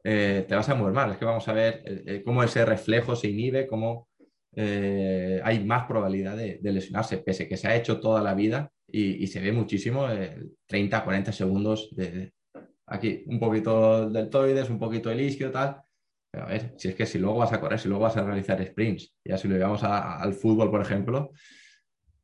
[0.05, 3.17] eh, te vas a mover mal, es que vamos a ver eh, cómo ese reflejo
[3.17, 4.09] se inhibe, cómo
[4.53, 9.27] hay más probabilidad de, lesionarse, pese que se ha hecho toda la vida y, y
[9.29, 12.33] se ve muchísimo, eh, 30, 40 segundos de
[12.91, 15.81] aquí, un poquito deltoides, un poquito del isquio, tal.
[16.31, 18.23] Pero a ver, si es que si luego vas a correr, si luego vas a
[18.25, 21.31] realizar sprints, ya si lo llevamos a- al fútbol, por ejemplo,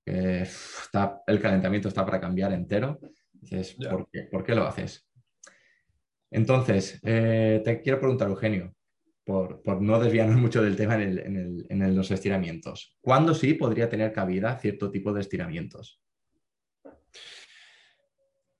[0.05, 3.01] está, el calentamiento está para cambiar entero.
[3.33, 3.77] Dices.
[3.91, 5.07] ¿por qué, ¿por qué lo haces?
[6.31, 8.75] Entonces, eh, te quiero preguntar, Eugenio,
[9.25, 12.97] por, por no desviarnos mucho del tema en, el- en el- en el- los estiramientos.
[13.01, 16.01] ¿Cuándo sí podría tener cabida cierto tipo de estiramientos?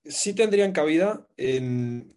[0.09, 2.17] Sí tendrían cabida, en,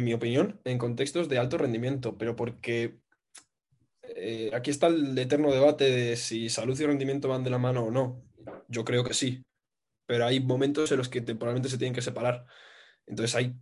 [0.00, 3.00] mi opinión, en contextos de alto rendimiento, pero porque
[4.02, 7.84] eh, aquí está el eterno debate de si salud y rendimiento van de la mano
[7.84, 8.22] o no.
[8.68, 9.44] Yo creo que sí,
[10.06, 12.46] pero hay momentos en los que temporalmente se tienen que separar.
[13.06, 13.54] Entonces hay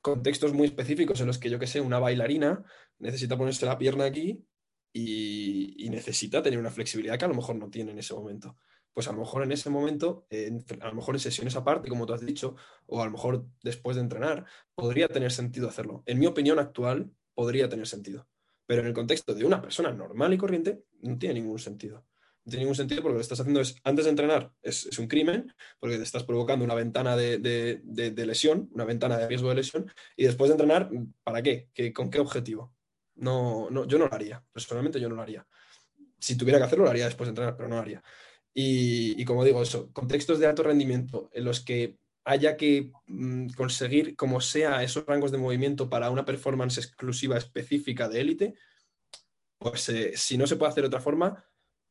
[0.00, 2.64] contextos muy específicos en los que yo que sé, una bailarina
[2.98, 4.44] necesita ponerse la pierna aquí
[4.92, 8.56] y necesita tener una flexibilidad que a lo mejor no tiene en ese momento.
[8.92, 12.06] Pues a lo mejor en ese momento, en- a lo mejor en sesiones aparte, como
[12.06, 16.02] tú has dicho, o a lo mejor después de entrenar, podría tener sentido hacerlo.
[16.06, 18.26] En mi opinión actual, podría tener sentido.
[18.66, 22.06] Pero en el contexto de una persona normal y corriente, no tiene ningún sentido.
[22.44, 24.98] No tiene ningún sentido porque lo que estás haciendo es, antes de entrenar, es, es
[24.98, 29.18] un crimen, porque te estás provocando una ventana de, de- de- de lesión, una ventana
[29.18, 30.90] de riesgo de lesión, y después de entrenar,
[31.22, 31.68] ¿para qué?
[31.74, 32.74] ¿Qué- ¿Con qué objetivo?
[33.16, 35.46] No, no, yo no lo haría, personalmente yo no lo haría.
[36.18, 38.02] Si tuviera que hacerlo, lo haría después de entrenar, pero no lo haría.
[38.52, 44.16] Y, como digo, eso, contextos de alto rendimiento en los que haya que mm, conseguir,
[44.16, 48.54] como sea, esos rangos de movimiento para una performance exclusiva específica de élite,
[49.58, 51.44] pues eh, si no se puede hacer de otra forma,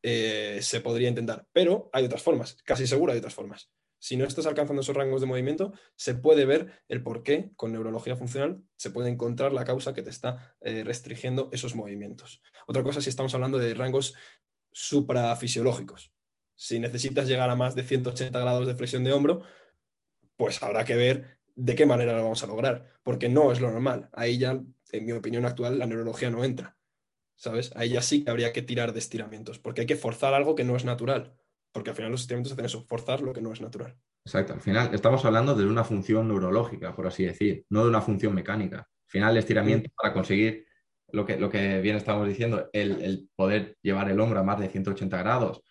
[0.03, 1.47] eh, se podría intentar.
[1.51, 3.71] Pero hay otras formas, casi seguro hay otras formas.
[4.01, 7.73] Si no estás alcanzando esos rangos de movimiento, se puede ver el por qué con
[7.73, 12.41] neurología funcional, se puede encontrar la causa que te está eh, restringiendo esos movimientos.
[12.65, 14.15] Otra cosa si estamos hablando de rangos
[14.71, 16.13] suprafisiológicos.
[16.61, 19.43] Si necesitas llegar a más de 180 grados de flexión de hombro,
[20.35, 23.71] pues habrá que ver de qué manera lo vamos a lograr, porque no es lo
[23.71, 24.09] normal.
[24.11, 26.77] Ahí ya, en mi opinión actual, la neurología no entra.
[27.37, 27.71] ¿Sabes?
[27.77, 30.65] Ahí ya sí que habría que tirar de estiramientos, porque hay que forzar algo que
[30.65, 31.33] no es natural.
[31.71, 33.95] Porque al final los estiramientos hacen eso, forzar lo que no es natural.
[34.25, 38.01] Exacto, al final estamos hablando de una función neurológica, por así decir, no de una
[38.01, 38.79] función mecánica.
[38.79, 40.65] Al final, el estiramiento para conseguir
[41.13, 44.59] lo que, lo que bien estamos diciendo, el, el poder llevar el hombro a más
[44.59, 45.63] de 180 grados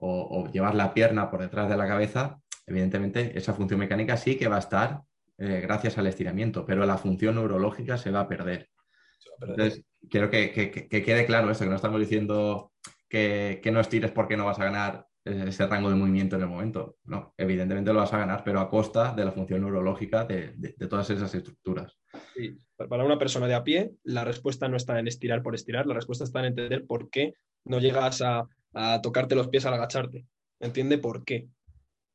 [0.00, 4.36] o, o llevar la pierna por detrás de la cabeza, evidentemente esa función mecánica sí
[4.36, 5.02] que va a estar
[5.38, 8.68] eh, gracias al estiramiento, pero la función neurológica se va a perder.
[8.70, 9.60] Va a perder.
[9.60, 12.72] Entonces, quiero que, que- que- que quede claro esto, que no estamos diciendo
[13.08, 16.42] que, que no estires porque no vas a ganar eh, ese rango de movimiento en
[16.42, 16.96] el momento.
[17.04, 20.74] No, evidentemente lo vas a ganar, pero a costa de la función neurológica de, de-
[20.76, 21.98] de todas esas estructuras.
[22.34, 25.86] Sí, Para una persona de a pie, la respuesta no está en estirar por estirar,
[25.86, 27.34] la respuesta está en entender por qué
[27.64, 30.26] no llegas a, a tocarte los pies al agacharte.
[30.60, 31.48] Entiende por qué.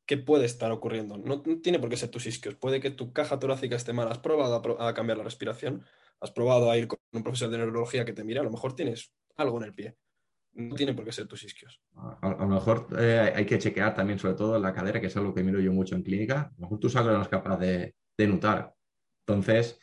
[0.06, 1.18] ¿Qué puede estar ocurriendo?
[1.18, 2.54] No, no tiene por qué ser tus isquios.
[2.54, 4.08] Puede que tu caja torácica esté mal.
[4.08, 5.84] ¿Has probado a, cambiar la respiración?
[6.20, 8.40] ¿Has probado a ir con un profesor de neurología que te mire?
[8.40, 9.96] A lo mejor tienes algo en el pie.
[10.54, 11.80] No tiene por qué ser tus isquios.
[11.96, 15.16] A, a lo mejor eh, hay que chequear también, sobre todo la cadera, que es
[15.16, 16.42] algo que miro yo mucho en clínica.
[16.42, 18.72] A lo mejor tu sacro no es capaz de, de nutar.
[19.26, 19.80] Entonces,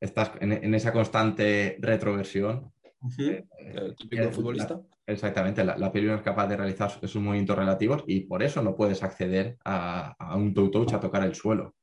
[0.00, 2.72] estás en, en esa constante retroversión.
[3.18, 4.80] El típico eh, futbolista.
[5.08, 8.60] Exactamente, la, la piel no es capaz de realizar esos movimientos relativos y por eso
[8.60, 11.74] no puedes acceder a, a un toe touch a tocar el suelo.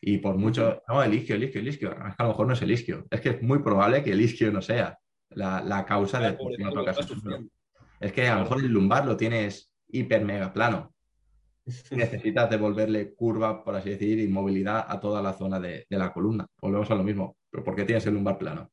[0.00, 2.46] Y por mucho, no, el isquio, el isquio, el isquio, es que a lo mejor
[2.46, 3.06] no es el isquio.
[3.10, 4.98] Es que es muy probable que el isquio no sea
[5.30, 7.46] la, la causa de que no tocas el suelo.
[7.98, 10.94] Es que a lo mejor el lumbar lo tienes hiper mega plano.
[11.90, 16.12] Necesitas devolverle curva, por así decir, y movilidad a toda la zona de, de la
[16.12, 16.46] columna.
[16.60, 17.36] Volvemos a lo mismo.
[17.50, 18.70] ¿Pero por qué tienes el lumbar plano?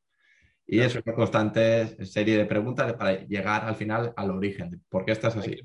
[0.66, 4.82] Y eso es una constante serie de preguntas para llegar al final al origen.
[4.90, 5.60] ¿Por qué estás así?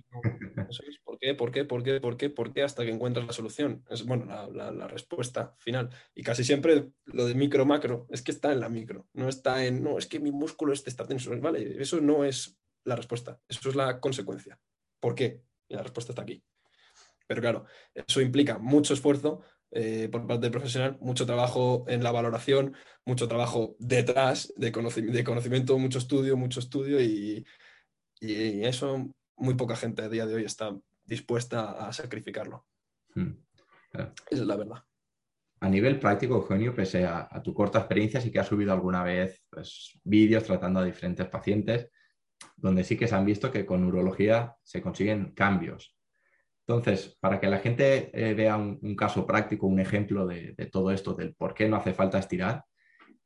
[0.68, 1.34] Eso es, ¿Por qué?
[1.34, 1.64] ¿Por qué?
[1.64, 2.01] ¿Por qué?
[2.01, 2.30] ¿Por qué?
[2.30, 2.62] ¿Por qué?
[2.64, 3.84] Hasta que encuentras la solución.
[3.88, 5.90] Es bueno, la, la- la respuesta final.
[6.16, 9.07] Y casi siempre lo de micro macro es que está en la micro.
[9.12, 11.30] No está en, no, es que mi músculo este está tenso.
[11.40, 13.40] Vale, eso no es la respuesta.
[13.49, 14.59] Eso es la consecuencia.
[15.01, 15.42] ¿Por qué?
[15.68, 16.42] Y la respuesta está aquí.
[17.28, 22.12] Pero claro, eso implica mucho esfuerzo eh, por parte del profesional, mucho trabajo en la
[22.12, 27.47] valoración, mucho trabajo detrás de, conoci- de conocimiento, mucho estudio, mucho estudio y,
[28.21, 32.66] y eso muy poca gente a día de hoy está dispuesta a sacrificarlo.
[33.14, 33.33] Hmm.
[33.93, 34.85] Esa es la verdad.
[35.61, 39.03] A nivel práctico, Eugenio, pese a, a tu corta experiencia, sí que has subido alguna
[39.03, 41.91] vez pues, vídeos tratando a diferentes pacientes
[42.57, 45.97] donde sí que se han visto que con neurología se consiguen cambios.
[46.69, 51.14] Entonces, para que la gente eh, vea un, caso práctico, un ejemplo de, todo esto,
[51.14, 52.66] del por qué no hace falta estirar,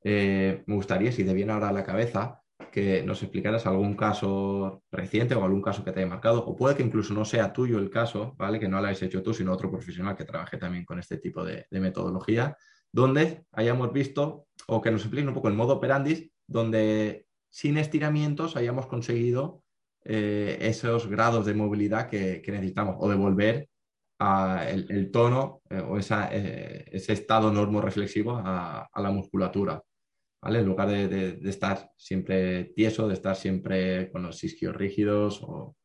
[0.05, 2.41] eh, me gustaría, si te viene ahora a la cabeza,
[2.71, 6.77] que nos explicaras algún caso reciente o algún caso que te haya marcado, o puede
[6.77, 8.61] que incluso no sea tuyo el caso, ¿vale?
[8.61, 11.45] Que no lo hayas hecho tú, sino otro profesional que trabaje también con este tipo
[11.45, 12.57] de, de metodología,
[12.93, 18.55] donde hayamos visto, o que nos explique un poco el modo operandis, donde sin estiramientos
[18.55, 19.65] hayamos conseguido
[20.05, 23.69] eh, esos grados de movilidad que, que necesitamos, o de volver
[24.19, 29.83] a el, tono eh, o esa, eh, ese estado normo-reflexivo a, a la musculatura.
[30.41, 30.61] ¿vale?
[30.61, 35.77] En lugar de, de- estar siempre tieso, de estar siempre con los isquios rígidos, o,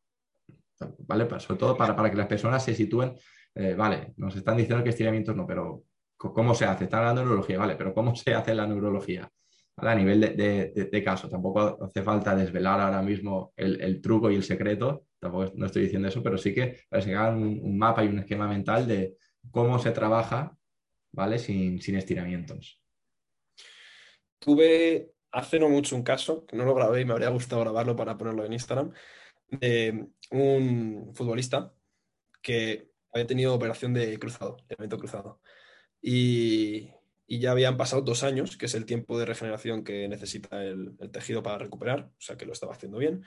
[1.08, 1.28] ¿vale?
[1.40, 3.16] Sobre todo para, para que las personas se sitúen,
[3.56, 5.84] eh, vale, nos están diciendo que estiramientos no, pero
[6.18, 6.84] ¿cómo se hace?
[6.86, 9.30] Están hablando de neurología, vale, pero ¿cómo se hace la neurología?
[9.78, 14.32] A nivel de, de- de- de caso, tampoco hace falta desvelar ahora mismo el, truco
[14.32, 17.78] y el secreto, tampoco no estoy diciendo eso, pero sí que para que hagan un,
[17.78, 19.18] mapa y un esquema mental de
[19.52, 20.58] cómo se trabaja,
[21.12, 21.38] ¿vale?
[21.38, 22.82] Sin, sin estiramientos.
[24.40, 27.96] Tuve hace no mucho un caso, que no lo grabé y me habría gustado grabarlo
[27.96, 28.92] para ponerlo en Instagram,
[29.50, 31.72] de un futbolista
[32.42, 35.42] que había tenido operación de cruzado, evento cruzado.
[36.02, 36.90] Y,
[37.28, 40.98] y ya habían pasado dos años, que es el tiempo de regeneración que necesita el,
[41.12, 43.24] tejido para recuperar, o sea que lo estaba haciendo bien.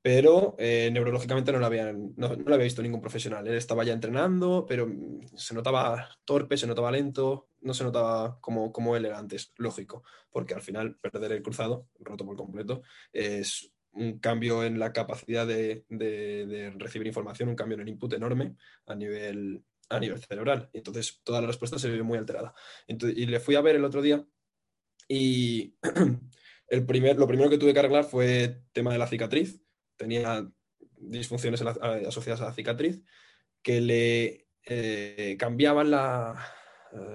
[0.00, 3.46] Pero eh, neurológicamente no lo, habían, no lo había visto ningún profesional.
[3.48, 8.38] Él estaba ya entrenando, pero mm, se notaba torpe, se notaba lento, no se notaba
[8.40, 12.82] como, como él era antes, lógico, porque al final perder el cruzado, roto por completo,
[13.12, 17.88] es un cambio en la capacidad de, de- de recibir información, un cambio en el
[17.88, 18.54] input enorme
[18.86, 20.70] a nivel, a nivel cerebral.
[20.72, 22.54] Entonces toda la respuesta se ve muy alterada.
[22.86, 24.26] Entonces, y le fui a ver el otro día
[25.08, 25.76] y
[26.68, 29.62] el primer, lo primero que tuve que arreglar fue tema de la cicatriz.
[29.96, 30.48] Tenía
[30.96, 31.70] disfunciones a-
[32.06, 33.02] asociadas a la cicatriz
[33.62, 36.57] que le eh, cambiaban la, eh,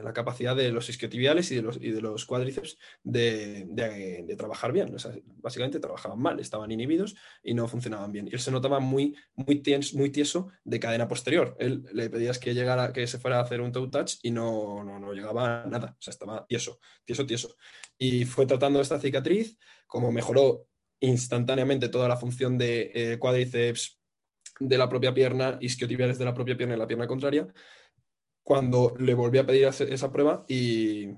[0.04, 4.72] la capacidad de los isquiotibiales y de los, y de los cuádriceps de, de- trabajar
[4.72, 4.94] bien.
[4.96, 4.98] O
[5.38, 8.28] básicamente trabajaban mal, estaban inhibidos y no funcionaban bien.
[8.28, 9.62] Y él se notaba muy, muy,
[9.94, 11.56] muy tieso de cadena posterior.
[11.60, 14.84] Él le pedías que llegara, que se fuera a hacer un toe touch y no,
[14.84, 15.96] no, no llegaba a nada.
[15.98, 17.56] O sea, estaba tieso, tieso, tieso.
[17.98, 19.58] Y fue tratando esta cicatriz,
[19.88, 20.68] como mejoró
[21.00, 24.00] instantáneamente toda la función de eh, cuádriceps
[24.60, 27.48] de la propia pierna, isquiotibiales de la propia pierna y la pierna contraria,
[28.44, 31.10] cuando le volví a pedir esa prueba y,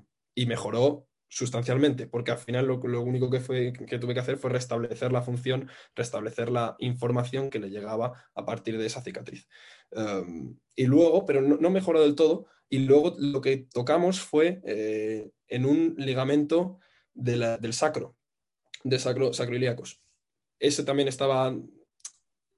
[0.46, 5.10] mejoró sustancialmente, porque al final lo, único que, fue, que tuve que hacer fue restablecer
[5.10, 9.48] la función, restablecer la información que le llegaba a partir de esa cicatriz.
[9.90, 15.30] Um, y luego, pero no, mejoró del todo, y luego lo que tocamos fue eh,
[15.48, 16.78] en un ligamento
[17.12, 18.16] del sacro,
[18.84, 20.00] de sacro, sacroiliacos.
[20.58, 21.54] Ese también estaba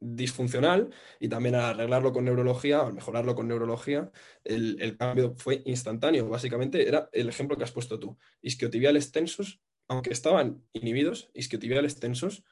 [0.00, 4.10] disfuncional y también al arreglarlo con neurología, al mejorarlo con neurología,
[4.44, 6.28] el, el cambio fue instantáneo.
[6.28, 8.16] Básicamente era el ejemplo que has puesto tú.
[8.40, 12.44] Isquiotibiales tensos, aunque estaban inhibidos, isquiotibiales tensos,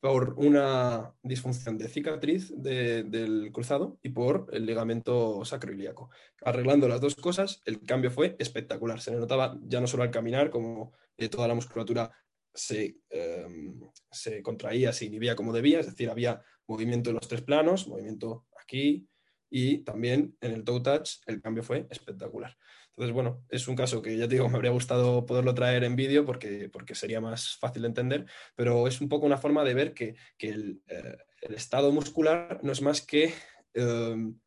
[0.00, 6.10] por una disfunción de cicatriz de- del cruzado y por el ligamento sacroiliaco.
[6.44, 9.00] Arreglando las dos cosas, el cambio fue espectacular.
[9.00, 12.10] Se le notaba ya no solo al caminar, como eh, toda la musculatura
[12.54, 13.80] se, em,
[14.10, 18.46] se contraía, se inhibía como debía, es decir, había movimiento en los tres planos, movimiento
[18.60, 19.08] aquí
[19.50, 22.56] y también en el toe touch el cambio fue espectacular.
[22.90, 25.96] Entonces, bueno, es un caso que ya te digo, me habría gustado poderlo traer en
[25.96, 29.74] vídeo porque, porque sería más fácil de entender, pero es un poco una forma de
[29.74, 31.16] ver que, el, eh,
[31.54, 33.32] estado muscular no es más que
[33.74, 34.38] em,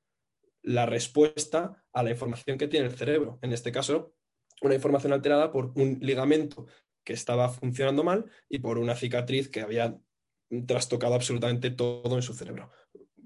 [0.61, 3.39] la respuesta a la información que tiene el cerebro.
[3.41, 4.13] En este caso,
[4.61, 6.67] una información alterada por un ligamento
[7.05, 9.97] que estaba funcionando mal y por una cicatriz que había
[10.67, 12.71] trastocado absolutamente todo en su cerebro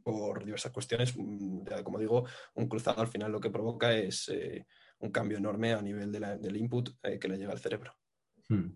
[0.03, 1.15] por diversas cuestiones.
[1.15, 2.25] Mm, como digo,
[2.55, 4.65] un cruzado al final lo que provoca es eh,
[4.99, 7.95] un cambio enorme a nivel del input eh, que le llega al cerebro.
[8.47, 8.69] Hmm.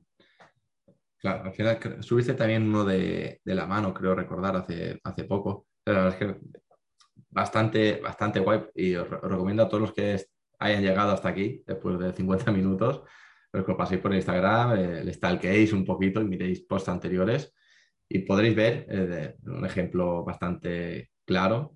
[1.18, 5.68] Claro, al final subiste también uno de, la mano, creo recordar, hace, hace poco.
[5.86, 6.40] La verdad es que
[7.30, 10.22] bastante, bastante guay y os, recomiendo a todos los que
[10.60, 13.04] hayan llegado hasta aquí, después de 50 minutos,
[13.54, 17.54] pues que os paséis por Instagram, eh, le stalkeéis un poquito y miréis posts anteriores
[18.10, 21.76] y podréis ver eh, un ejemplo bastante claro,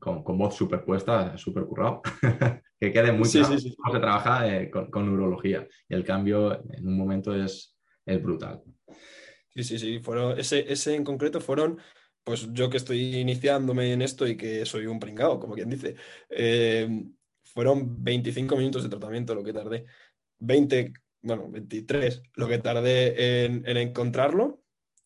[0.00, 2.02] con, con voz superpuesta, super currado,
[2.80, 3.46] que quede muy claro
[3.76, 5.68] cómo se trabaja eh, con, neurología.
[5.88, 8.64] Y el cambio en un momento es, es brutal.
[9.50, 10.00] Sí, sí, sí.
[10.00, 11.78] Fueron, ese, ese en concreto fueron
[12.24, 15.94] pues yo que estoy iniciándome en esto y que soy un pringao, como quien dice,
[16.28, 16.88] eh,
[17.44, 19.84] fueron 25 minutos de tratamiento lo que tardé.
[20.40, 20.92] 20,
[21.24, 24.62] bueno, 23 lo que tardé en, encontrarlo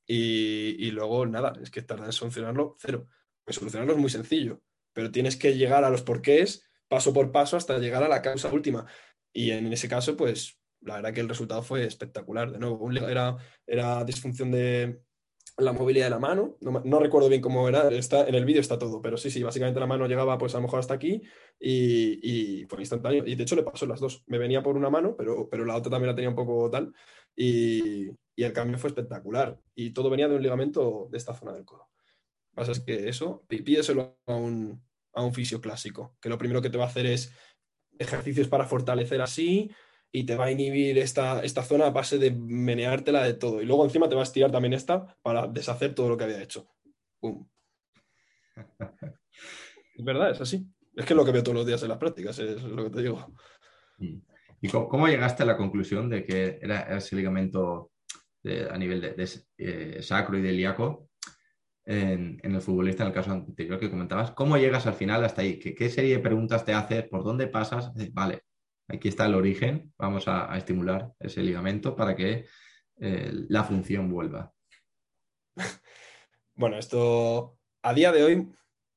[0.07, 3.07] y, luego nada, es que tardé en solucionarlo cero.
[3.45, 4.63] Pues solucionarlo es muy sencillo,
[4.93, 8.53] pero tienes que llegar a los porqués paso por paso hasta llegar a la causa
[8.53, 8.87] última.
[9.33, 12.51] Y en ese caso, pues la verdad que el resultado fue espectacular.
[12.51, 15.01] De nuevo, era, era disfunción de,
[15.59, 18.79] la movilidad de la mano, no, recuerdo bien cómo era, está, en el vídeo está
[18.79, 21.23] todo, pero sí, sí, básicamente la mano llegaba pues a lo mejor hasta aquí
[21.59, 23.25] y, fue instantáneo.
[23.27, 25.77] Y de hecho le pasó las dos, me venía por una mano, pero, pero la
[25.77, 26.95] otra también la tenía un poco tal
[27.35, 29.59] y, el cambio fue espectacular.
[29.75, 31.89] Y todo venía de un ligamento de esta zona del codo.
[31.89, 34.81] Lo que pasa es que eso, pídeselo a un,
[35.13, 37.33] a un fisio clásico, que lo primero que te va a hacer es
[37.99, 39.73] ejercicios para fortalecer así,
[40.11, 43.61] y te va a inhibir esta, esta zona a base de meneártela de todo.
[43.61, 46.43] Y luego encima te va a estirar también esta para deshacer todo lo que había
[46.43, 46.67] hecho.
[49.97, 50.67] es verdad, es así.
[50.97, 52.91] Es que es lo que veo todos los días en las prácticas, es lo que
[52.91, 53.33] te digo.
[54.61, 57.93] ¿Y cómo, llegaste a la conclusión de que era ese ligamento
[58.71, 59.29] a nivel de,
[59.59, 61.11] eh, sacro y de ilíaco
[61.85, 64.33] en, el futbolista, en el caso anterior que comentabas?
[64.33, 65.59] ¿Cómo llegas al final hasta ahí?
[65.59, 67.05] ¿Qué, qué serie de preguntas te haces?
[67.05, 67.93] ¿Por dónde pasas?
[68.13, 68.43] Vale,
[68.91, 72.47] Aquí está el origen, vamos a, estimular ese ligamento para que
[72.99, 74.53] eh, la función vuelva.
[76.55, 78.49] Bueno, esto a día de hoy,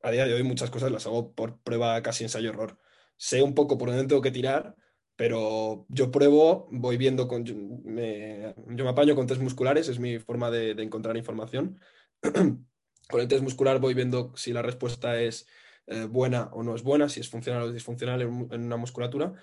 [0.01, 2.79] a día de hoy muchas cosas las hago por prueba casi ensayo-error.
[3.17, 4.75] Sé un poco por dónde tengo que tirar,
[5.15, 8.55] pero yo pruebo, voy viendo, con, yo, me,
[8.89, 11.79] apaño con test musculares, es mi forma de, encontrar información.
[12.21, 15.47] con el test muscular voy viendo si la respuesta es
[15.85, 19.35] eh, buena o no es buena, si es funcional o disfuncional en una musculatura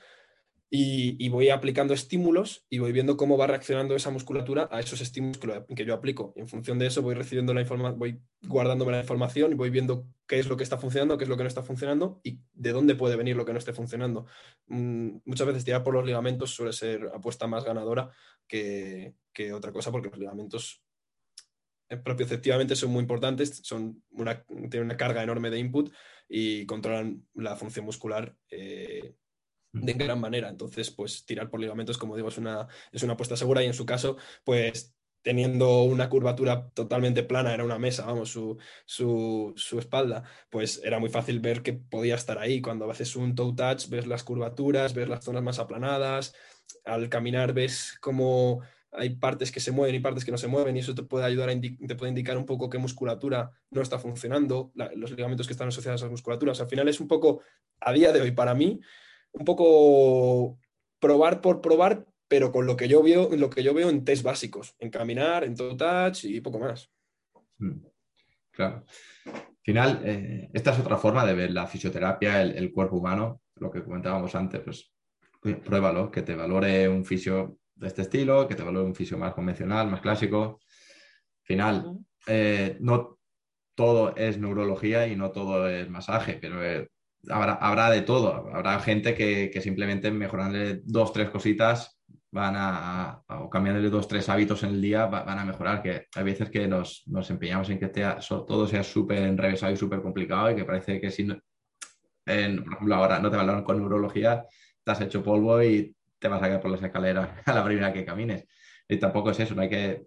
[0.71, 5.39] y, voy aplicando estímulos y voy viendo cómo va reaccionando esa musculatura a esos estímulos
[5.39, 6.35] que, yo aplico.
[6.37, 10.07] En función de eso voy recibiendo la información, voy guardándome la información y voy viendo
[10.27, 12.73] qué es lo que está funcionando, qué es lo que no está funcionando y de
[12.73, 14.27] dónde puede venir lo que no esté funcionando.
[14.67, 18.11] Mm, muchas veces tirar por los ligamentos suele ser apuesta más ganadora
[18.47, 19.15] que,
[19.55, 20.83] otra cosa porque los ligamentos
[21.89, 24.03] eh, propioceptivamente son muy importantes, son
[24.69, 25.95] tienen una carga enorme de input
[26.29, 28.37] y controlan la función muscular.
[28.51, 29.15] Eh,
[29.73, 30.49] de gran manera.
[30.49, 33.75] Entonces, pues tirar por ligamentos, como digo, es una, es una apuesta segura y en
[33.75, 38.57] su caso, pues teniendo una curvatura totalmente plana, era una mesa, vamos, su,
[38.87, 42.63] su, su, espalda, pues era muy fácil ver que podía estar ahí.
[42.63, 46.35] Cuando haces un toe touch, ves las curvaturas, ves las zonas más aplanadas,
[46.85, 50.77] al caminar ves cómo hay partes que se mueven y partes que no se mueven
[50.77, 53.99] y eso te puede ayudar a te puede indicar un poco qué musculatura no está
[53.99, 56.61] funcionando, los ligamentos que están asociados a esas musculaturas.
[56.61, 57.43] Al final es un poco,
[57.81, 58.81] a día de hoy, para mí,
[59.33, 60.59] un poco
[60.99, 64.23] probar por probar, pero con lo que yo veo, lo que yo veo en test
[64.23, 66.91] básicos, en caminar, en todo touch y poco más.
[67.59, 67.81] Mm,
[68.51, 68.85] claro.
[69.27, 73.71] Al final, eh, esta es otra forma de ver la fisioterapia, el, cuerpo humano, lo
[73.71, 74.93] que comentábamos antes, pues
[75.65, 79.35] pruébalo, que te valore un fisio de este estilo, que te valore un fisio más
[79.35, 80.61] convencional, más clásico.
[81.41, 83.19] Al final, eh, no
[83.75, 86.91] todo es neurología y no todo es masaje, pero eh,
[87.29, 88.49] habrá, de todo.
[88.55, 92.01] Habrá gente que, simplemente mejorándole dos, tres cositas
[92.31, 95.83] van a, o cambiándole dos, tres hábitos en el día van a mejorar.
[95.83, 100.51] Que hay veces que nos, empeñamos en que todo sea súper enrevesado y súper complicado
[100.51, 101.37] y que parece que si, por
[102.27, 104.45] ejemplo, ahora no te valoran con neurología,
[104.85, 107.93] te has hecho polvo y te vas a caer por las escaleras a la primera
[107.93, 108.47] que camines.
[108.89, 110.07] Y tampoco es eso, no hay que,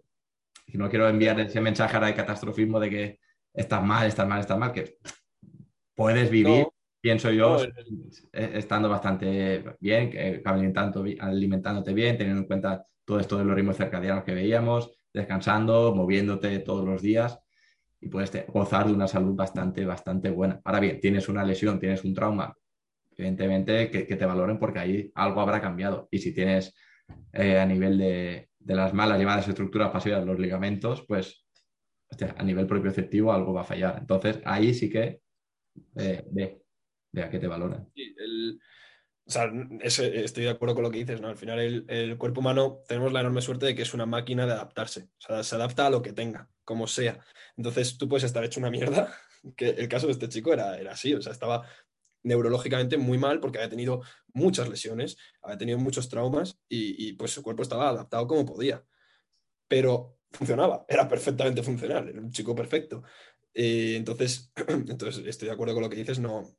[0.74, 3.20] no quiero enviar ese mensaje ahora de catastrofismo de que
[3.54, 4.98] estás mal, estás mal, estás mal, que
[5.94, 12.48] puedes vivir, No, pienso yo, eh, estando bastante bien, que- alimentando, alimentándote bien, teniendo en
[12.48, 17.40] cuenta todo esto de los ritmos circadianos que veíamos, descansando, moviéndote todos los días
[18.00, 20.62] y puedes gozar de una salud bastante, bastante buena.
[20.64, 22.56] Ahora bien, tienes una lesión, tienes un trauma,
[23.18, 26.08] evidentemente que, que te valoren porque ahí algo habrá cambiado.
[26.12, 26.74] Y si tienes
[27.34, 31.46] eh, a nivel de, de las malas llamadas estructuras pasivas, los ligamentos, pues
[32.10, 33.98] hostia, a nivel propioceptivo algo va a fallar.
[34.00, 35.22] Entonces ahí sí que
[35.96, 36.61] eh,
[37.12, 37.48] ve a qué te
[37.96, 38.60] el-
[39.24, 39.50] o sea,
[39.82, 41.28] estoy de acuerdo con lo que dices, ¿no?
[41.28, 44.46] Al final el, el cuerpo humano tenemos la enorme suerte de que es una máquina
[44.46, 45.04] de adaptarse.
[45.20, 47.24] O sea, se adapta a lo que tenga, como sea.
[47.56, 49.16] Entonces tú puedes estar hecho una mierda,
[49.56, 51.66] que el caso de este chico era, era así, o sea, estaba
[52.24, 54.02] neurológicamente muy mal porque había tenido
[54.34, 58.84] muchas lesiones, había tenido muchos traumas y, y, pues su cuerpo estaba adaptado como podía.
[59.68, 63.04] Pero funcionaba, era perfectamente funcional, era un chico perfecto.
[63.54, 66.58] Eh, entonces, entonces, estoy de acuerdo con lo que dices, no,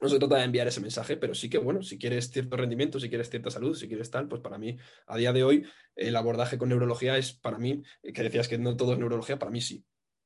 [0.00, 2.98] no se trata de enviar ese mensaje, pero sí que, bueno, si quieres cierto rendimiento,
[3.00, 4.76] si quieres cierta salud, si quieres tal, pues para mí,
[5.06, 8.58] a día de hoy, el abordaje con neurología es para mí, eh, que decías que
[8.58, 9.84] no todo es neurología, para mí sí.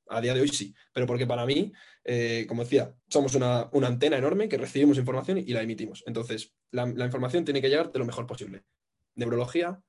[0.08, 1.72] A día de hoy sí, pero porque para mí,
[2.04, 6.04] eh, como decía, somos una, una antena enorme que recibimos información y la emitimos.
[6.06, 8.64] Entonces, la, la información tiene que llegar de lo mejor posible.
[9.14, 9.82] Neurología,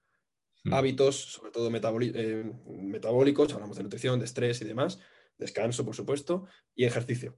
[0.66, 0.74] Mm.
[0.74, 5.00] hábitos, sobre todo eh, metabólicos, hablamos de nutrición, de estrés y demás,
[5.38, 7.38] descanso, por supuesto, y ejercicio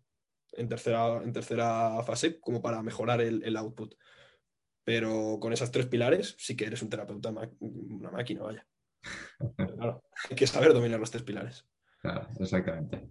[0.53, 3.95] en tercera, en tercera fase, como para mejorar el, el output.
[4.83, 8.65] Pero con esas tres pilares, sí que eres un terapeuta, una máquina, vaya.
[9.77, 11.65] Claro, hay que saber dominar los tres pilares.
[12.01, 13.09] Claro, exactamente.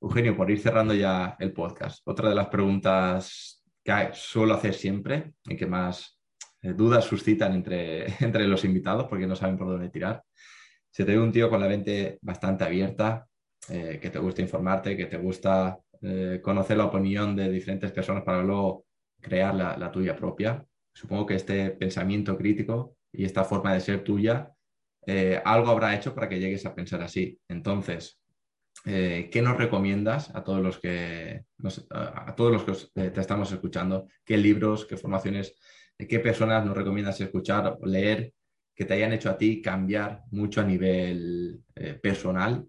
[0.00, 5.34] Eugenio, por ir cerrando ya el podcast, otra de las preguntas que suelo hacer siempre
[5.44, 6.20] y que más
[6.62, 10.22] eh, dudas suscitan entre, entre los invitados porque no saben por dónde tirar.
[10.90, 13.26] Se te ve un tío con la mente bastante abierta,
[13.68, 18.24] eh, que te gusta informarte, que te gusta eh, conocer la opinión de diferentes personas
[18.24, 18.84] para luego
[19.22, 20.62] crear la, tuya propia.
[20.92, 24.52] Supongo que este pensamiento crítico y esta forma de ser tuya,
[25.06, 27.38] eh, algo habrá hecho para que llegues a pensar así.
[27.48, 28.20] Entonces,
[28.84, 31.42] eh, ¿qué nos recomiendas a todos los que,
[31.90, 34.06] a todos los que te estamos escuchando?
[34.26, 35.54] ¿Qué libros, qué formaciones,
[35.96, 38.34] qué personas nos recomiendas escuchar o leer
[38.74, 41.62] que te hayan hecho a ti cambiar mucho a nivel
[42.02, 42.66] personal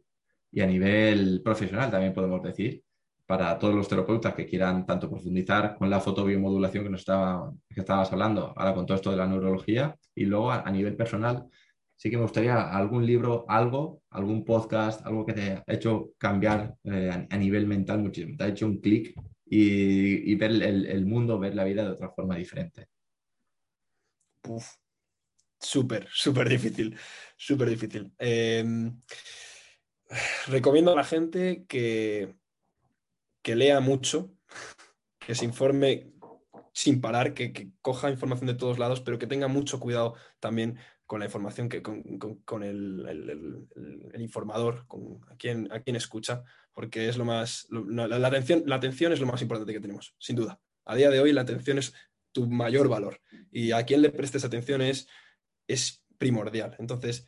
[0.52, 2.85] y a nivel profesional, también podemos decir,
[3.26, 7.80] para todos los terapeutas que quieran tanto profundizar con la fotobiomodulación que nos estaba, que
[7.80, 11.48] estabas hablando, ahora con todo esto de la neurología, y luego a, nivel personal,
[11.96, 16.76] sí que me gustaría algún libro, algo, algún podcast, algo que te ha hecho cambiar
[16.84, 19.16] eh, a, nivel mental muchísimo, te ha hecho un clic
[19.46, 22.88] y, ver el, mundo, ver la vida de otra forma diferente.
[24.48, 24.68] Uf,
[25.60, 26.96] súper, súper difícil,
[27.36, 28.12] súper difícil.
[28.20, 28.64] Eh,
[30.48, 32.36] recomiendo a la gente que,
[33.46, 34.34] que lea mucho,
[35.20, 36.12] que se informe
[36.74, 41.20] sin parar, que, coja información de todos lados, pero que tenga mucho cuidado también con
[41.20, 46.44] la información, que, con, con- con el, el- informador, con a quien, escucha,
[46.74, 50.36] porque es lo más, la atención, la atención es lo más importante que tenemos, sin
[50.36, 50.60] duda.
[50.84, 51.94] A día de hoy la atención es
[52.32, 53.22] tu mayor valor
[53.52, 55.08] y a quien le prestes atención es,
[55.68, 56.76] es primordial.
[56.80, 57.28] Entonces,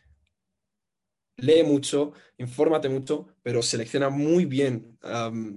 [1.38, 4.98] lee mucho, infórmate mucho, pero selecciona muy bien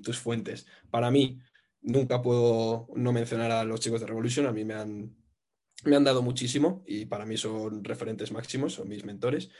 [0.02, 0.66] tus fuentes.
[0.90, 1.40] Para mí,
[1.82, 5.16] nunca puedo no mencionar a los chicos de Revolution, a mí me han,
[5.84, 9.50] me han dado muchísimo y para mí son referentes máximos, son mis mentores.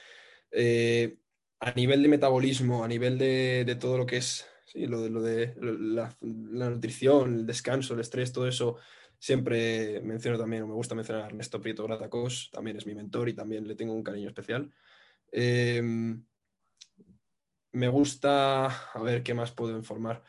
[0.51, 1.19] Eh,
[1.61, 5.23] a nivel de metabolismo, a nivel de, de todo lo que es lo de, lo
[5.23, 8.77] de la, la nutrición, el descanso, el estrés, todo eso,
[9.19, 13.29] siempre menciono también, o me gusta mencionar a Ernesto Prieto Gratacos, también es mi mentor
[13.29, 14.73] y también le tengo un cariño especial.
[15.33, 15.83] Eh,
[17.73, 20.23] me gusta, a ver qué más puedo informar.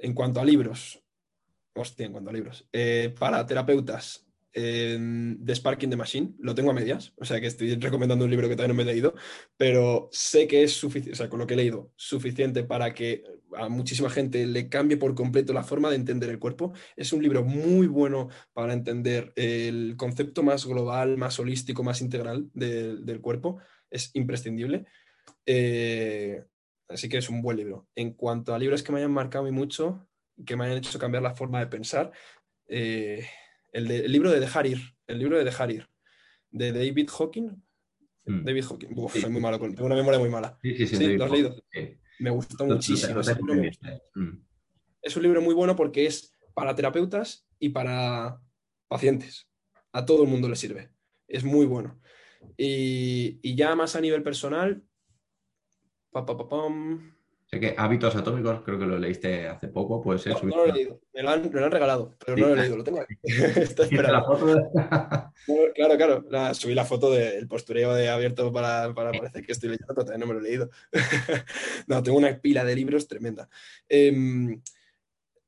[0.00, 1.02] En cuanto a libros,
[1.74, 4.98] hostia, en cuanto a libros, eh, para terapeutas, eh,
[5.44, 8.48] The Sparking the Machine, lo tengo a medias, o sea que estoy recomendando un libro
[8.48, 9.14] que todavía no me he leído,
[9.56, 13.24] pero sé que es suficiente, o sea, con lo que he leído, suficiente para que
[13.56, 16.72] a muchísima gente le cambie por completo la forma de entender el cuerpo.
[16.96, 22.48] Es un libro muy bueno para entender el concepto más global, más holístico, más integral
[22.54, 23.58] de- del cuerpo.
[23.90, 24.86] Es imprescindible.
[25.46, 26.44] Eh,
[26.88, 27.88] así que es un buen libro.
[27.94, 30.08] En cuanto a libros que me hayan marcado y mucho,
[30.44, 32.12] que me hayan hecho cambiar la forma de pensar,
[32.68, 33.26] eh,
[33.72, 35.86] el, de- el libro de Dejar Ir, el libro de Dejar Ir,
[36.50, 37.62] de David Hawking.
[38.24, 38.44] Mm.
[38.44, 39.20] David Hawking, Uf, Sí.
[39.22, 40.58] soy muy malo con, tengo una memoria muy mala.
[40.62, 40.96] Sí, sí, sí.
[40.96, 41.54] Sí, ¿lo has leído?
[41.72, 41.98] Sí.
[42.20, 43.14] Me gustó muchísimo.
[43.14, 43.90] lo ese tengo libro me pendiente.
[44.12, 44.20] gustó.
[44.20, 44.44] Mm.
[45.02, 48.40] Es un libro muy bueno porque es para terapeutas y para
[48.88, 49.48] pacientes.
[49.92, 50.90] A todo el mundo le sirve.
[51.26, 52.00] Es muy bueno.
[52.56, 54.82] Y, y ya más a nivel personal,
[56.10, 57.14] pa, pa, pa, pam.
[57.46, 60.34] Sé que Hábitos Atómicos, creo que lo leíste hace poco, puede ser.
[60.34, 62.52] No, no lo he leído, me lo han, me lo han regalado, pero no lo
[62.54, 63.14] he leído, lo tengo aquí.
[63.22, 64.26] Está ¿Viste la esperando.
[64.26, 64.62] foto de-
[65.48, 66.24] No, Claro, claro.
[66.28, 70.04] La- subí la foto del postureo de abierto para, para parecer que estoy leyendo, pero
[70.04, 70.68] todavía no me lo he leído.
[71.86, 73.48] no, tengo una pila de libros tremenda.
[73.88, 74.60] Em,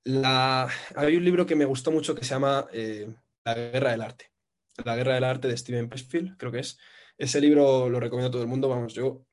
[0.05, 3.09] la- hay un libro que me gustó mucho que se llama eh,
[3.45, 4.30] La Guerra del Arte.
[4.85, 6.79] La Guerra del Arte de Steven Pressfield, creo que es.
[7.19, 8.69] Ese libro lo recomiendo a todo el mundo.
[8.69, 9.25] Vamos, yo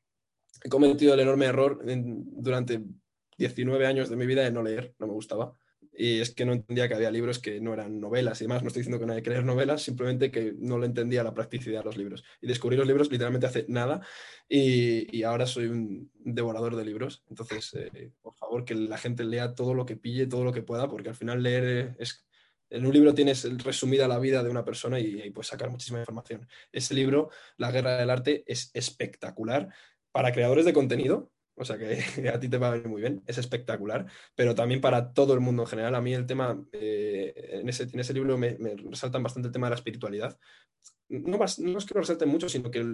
[0.64, 2.84] he cometido el enorme error durante
[3.38, 5.54] 19 años de mi vida de no leer, no me gustaba.
[6.00, 8.62] Y es que no entendía que había libros que no eran novelas y demás.
[8.62, 11.34] No estoy diciendo que no hay que leer novelas, simplemente que no le entendía la
[11.34, 12.24] practicidad de los libros.
[12.40, 14.06] Y descubrí los libros literalmente hace nada
[14.48, 17.24] y, ahora soy un devorador de libros.
[17.30, 20.62] Entonces, eh, por favor, que la gente lea todo lo que pille, todo lo que
[20.62, 22.27] pueda, porque al final leer es...
[22.70, 26.48] En un libro tienes resumida la vida de una persona y, puedes sacar muchísima información.
[26.72, 29.70] Ese libro, La Guerra del Arte, es espectacular
[30.12, 31.98] para creadores de contenido, o sea que
[32.34, 34.06] a ti te va a venir muy bien, es espectacular,
[34.36, 35.96] pero también para todo el mundo en general.
[35.96, 39.54] A mí el tema, eh, en, ese, en ese libro me, me resaltan bastante el
[39.54, 40.38] tema de la espiritualidad.
[41.10, 42.86] No es que lo resalten mucho, sino que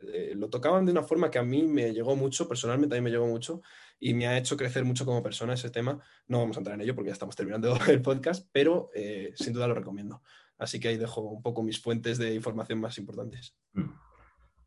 [0.00, 3.04] eh, lo tocaban de una forma que a mí me llegó mucho, personalmente a mí
[3.04, 3.62] me llegó mucho
[3.98, 6.00] y me ha hecho crecer mucho como persona ese tema.
[6.28, 9.52] No vamos a entrar en ello porque ya estamos terminando el podcast, pero eh, sin
[9.52, 10.22] duda lo recomiendo.
[10.58, 13.56] Así que ahí dejo un poco mis fuentes de información más importantes.
[13.74, 13.90] Al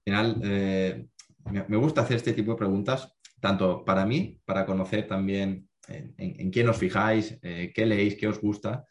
[0.04, 1.08] final, eh,
[1.68, 6.70] me, gusta hacer este tipo de preguntas, tanto para mí, para conocer también en, quién
[6.70, 8.86] os fijáis, qué leéis, qué os gusta,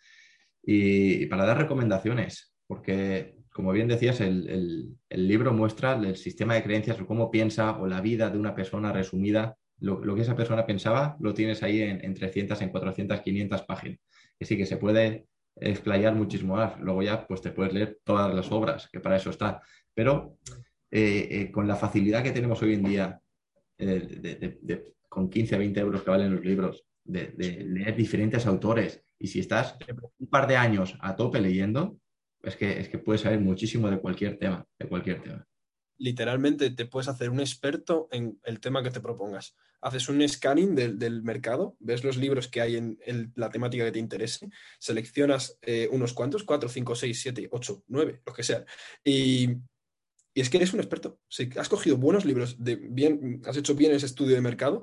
[0.62, 6.99] y para dar recomendaciones, porque, como bien decías, el, libro muestra el sistema de creencias
[6.99, 9.59] o cómo piensa o la vida de una persona resumida.
[9.81, 13.99] Lo, que esa persona pensaba lo tienes ahí en, en 300, en 400, 500 páginas.
[14.39, 16.81] Que sí que se puede explayar muchísimo más.
[16.81, 19.61] Luego ya pues te puedes leer todas las obras, que para eso está.
[19.93, 20.39] Pero
[20.91, 23.21] eh, eh, con la facilidad que tenemos hoy en día,
[23.77, 29.41] eh, con 15, 20 euros que valen los libros, de leer diferentes autores, y si
[29.41, 29.77] estás
[30.19, 31.99] un par de años a tope leyendo,
[32.43, 35.47] es que, es que puedes saber muchísimo de cualquier tema, de cualquier tema.
[35.99, 39.55] literalmente te puedes hacer un experto en el tema que te propongas.
[39.82, 43.84] Haces un scanning del, del mercado, ves los libros que hay en, en la temática
[43.84, 48.43] que te interese, seleccionas eh, unos cuantos, 4, 5, 6, 7, 8, 9, los que
[48.43, 48.64] sean,
[49.05, 49.51] y,
[50.34, 51.20] y es que eres un experto.
[51.28, 54.82] Si has cogido buenos libros, de bien, has hecho bien ese estudio de mercado,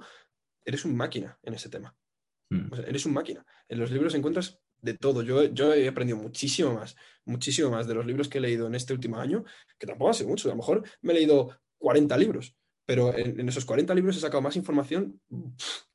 [0.66, 1.95] eres un máquina en ese tema.
[2.49, 2.72] Mm.
[2.72, 3.45] O sea, eres un máquina.
[3.68, 5.22] En los libros encuentras de todo.
[5.24, 8.76] Yo, yo he aprendido muchísimo más, muchísimo más de los libros que he leído en
[8.76, 9.44] este último año,
[9.78, 10.48] que tampoco ha sido mucho.
[10.50, 12.56] A lo mejor me he leído 40 libros,
[12.86, 15.20] pero en, en esos 40 libros he sacado más información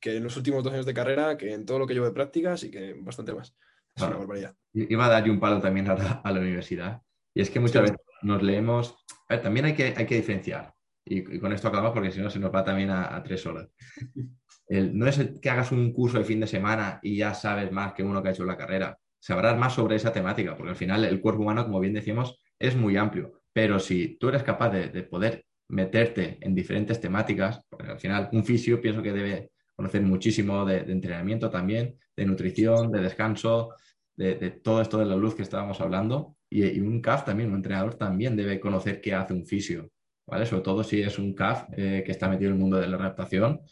[0.01, 2.13] que en los últimos dos años de carrera, que en todo lo que llevo de
[2.13, 3.49] prácticas y que bastante más.
[3.95, 4.19] Es una Claro.
[4.21, 4.57] barbaridad.
[4.75, 7.03] Iba a darle un palo también a la, a la universidad.
[7.35, 7.93] Y es que muchas Sí.
[7.93, 8.97] veces nos leemos.
[9.29, 10.75] a ver, también hay que, hay que diferenciar.
[11.05, 13.45] Y, y con esto acabamos porque si no se nos va también a, a tres
[13.47, 13.69] horas.
[14.69, 18.03] No es que hagas un curso de fin de semana y ya sabes más que
[18.03, 18.99] uno que ha hecho la carrera.
[19.19, 22.75] Sabrás más sobre esa temática, porque al final el cuerpo humano, como bien decíamos, es
[22.77, 23.41] muy amplio.
[23.53, 28.29] Pero si tú eres capaz de, de poder meterte en diferentes temáticas, porque al final
[28.33, 33.75] un fisio pienso que debe conocer muchísimo de, entrenamiento también, de nutrición, de descanso,
[34.15, 36.37] de, todo esto de la luz que estábamos hablando.
[36.49, 39.91] Y, y un CAF también, un entrenador también debe conocer qué hace un fisio,
[40.27, 40.47] ¿vale?
[40.47, 42.97] Sobre todo si es un CAF eh, que está metido en el mundo de la
[42.97, 43.63] adaptación,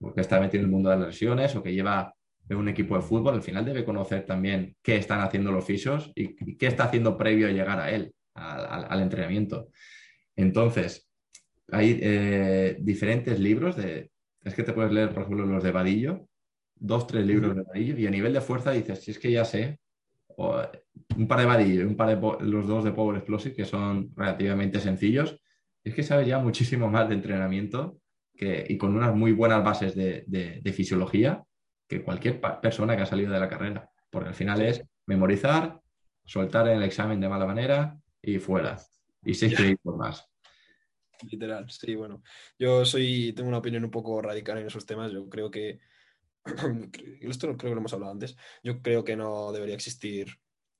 [0.00, 2.14] o que está metido en el mundo de las lesiones, o que lleva
[2.50, 6.34] un equipo de fútbol, al final debe conocer también qué están haciendo los fisios y,
[6.50, 9.68] y qué está haciendo previo a llegar a él, al, al- al entrenamiento.
[10.34, 11.08] Entonces,
[11.70, 14.10] hay eh, diferentes libros de...
[14.42, 16.26] Es que te puedes leer, por ejemplo, los de Vadillo,
[16.74, 19.44] dos, tres libros de Vadillo, y a nivel de fuerza dices, si es que ya
[19.44, 19.78] sé,
[20.36, 20.60] o,
[21.16, 24.10] un par de Vadillo y un par de los dos de Power Explosive, que son
[24.16, 25.40] relativamente sencillos,
[25.84, 27.99] es que sabes ya muchísimo más de entrenamiento
[28.40, 31.44] que, y con unas muy buenas bases de, de- de fisiología
[31.86, 35.78] que cualquier persona que ha salido de la carrera, porque al final es memorizar,
[36.24, 38.78] soltar el examen de mala manera y fuera.
[39.24, 40.26] Y seis créditos más.
[41.30, 42.22] Literal, sí, bueno.
[42.58, 45.12] Yo soy, tengo una opinión un poco radical en esos temas.
[45.12, 45.80] Yo creo que,
[47.20, 50.28] esto no- creo que lo hemos hablado antes, yo creo que no debería existir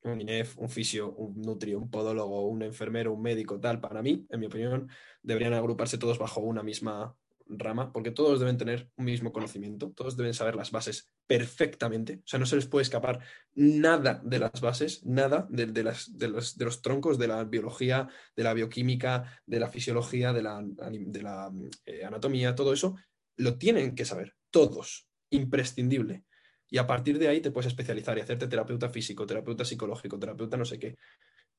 [0.02, 3.80] un INEF, un fisio, un nutri, un podólogo, un enfermero, un médico, tal.
[3.80, 4.88] Para mí, en mi opinión,
[5.22, 7.14] deberían agruparse todos bajo una misma
[7.50, 12.20] rama, porque todos deben tener un mismo conocimiento, todos deben saber las bases perfectamente.
[12.24, 13.20] O sea, no se les puede escapar
[13.54, 17.44] nada de las bases, nada de, de las, de, los, de los troncos de la
[17.44, 21.52] biología, de la bioquímica, de la fisiología, de la, la
[21.86, 22.96] eh, anatomía, todo eso,
[23.36, 26.24] lo tienen que saber, todos, imprescindible.
[26.68, 30.56] Y a partir de ahí te puedes especializar y hacerte terapeuta físico, terapeuta psicológico, terapeuta
[30.56, 30.96] no sé qué.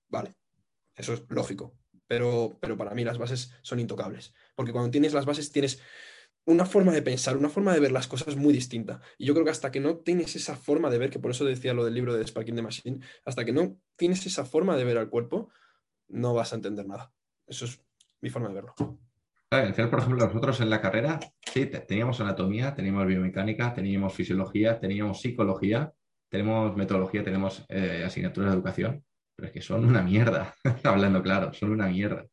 [0.07, 0.35] Vale,
[0.95, 1.77] eso es lógico.
[2.11, 5.81] Pero, pero para mí las bases son intocables, porque cuando tienes las bases tienes
[6.43, 8.99] una forma de pensar, una forma de ver las cosas muy distinta.
[9.17, 11.45] Y yo creo que hasta que no tienes esa forma de ver, que por eso
[11.45, 14.83] decía lo del libro de Sparking the Machine, hasta que no tienes esa forma de
[14.83, 15.51] ver al cuerpo,
[16.09, 17.13] no vas a entender nada.
[17.47, 17.81] Eso es
[18.19, 18.75] mi forma de verlo.
[18.75, 21.17] por ejemplo, nosotros en la carrera,
[21.49, 25.93] sí, teníamos anatomía, teníamos biomecánica, teníamos fisiología, teníamos psicología,
[26.27, 29.05] tenemos metodología, tenemos eh, asignaturas de educación,
[29.43, 30.53] es que son una mierda,
[30.83, 32.25] hablando claro, son una mierda.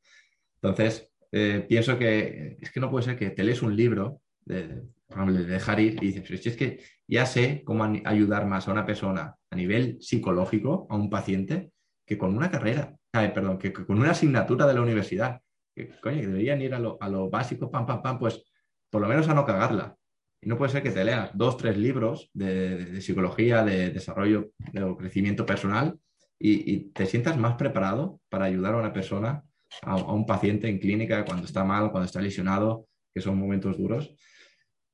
[0.60, 4.82] Entonces, eh, pienso que es que no puede ser que te lees un libro de,
[5.09, 9.35] de dejar ir y dices, es que ya sé cómo ayudar más a una persona
[9.51, 11.70] a nivel psicológico, a un paciente,
[12.06, 15.40] que con una carrera, perdón, que, con una asignatura de la universidad,
[15.74, 18.43] que coño, que deberían ir a lo, a lo básico, pam, pam, pam, pues
[18.90, 19.94] por lo menos a no cagarla.
[20.40, 24.97] Y no puede ser que te leas dos, tres libros de, psicología, de desarrollo, de
[24.97, 25.98] crecimiento personal
[26.39, 29.43] y, te sientas más preparado para ayudar a una persona,
[29.82, 34.15] a, un paciente en clínica cuando está mal, cuando está lesionado, que son momentos duros.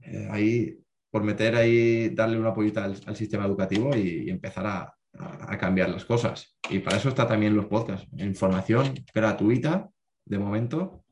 [0.00, 0.78] Eh, ahí,
[1.10, 4.94] por meter ahí, darle una pollita al, sistema educativo y, empezar a,
[5.60, 6.56] cambiar las cosas.
[6.68, 8.08] Y para eso está también los podcasts.
[8.18, 9.88] Información gratuita,
[10.24, 11.04] de momento,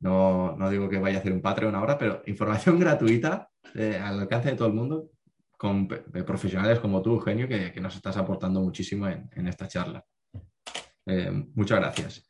[0.00, 4.50] no, digo que vaya a hacer un Patreon ahora, pero información gratuita eh, al alcance
[4.50, 5.10] de todo el mundo
[5.58, 10.02] con profesionales como tú, Eugenio, que, nos estás aportando muchísimo en, esta charla.
[11.04, 12.26] Eh, muchas gracias.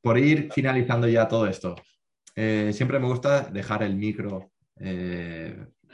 [0.00, 1.76] Por ir finalizando ya todo esto,
[2.34, 4.50] eh, siempre me gusta dejar el micro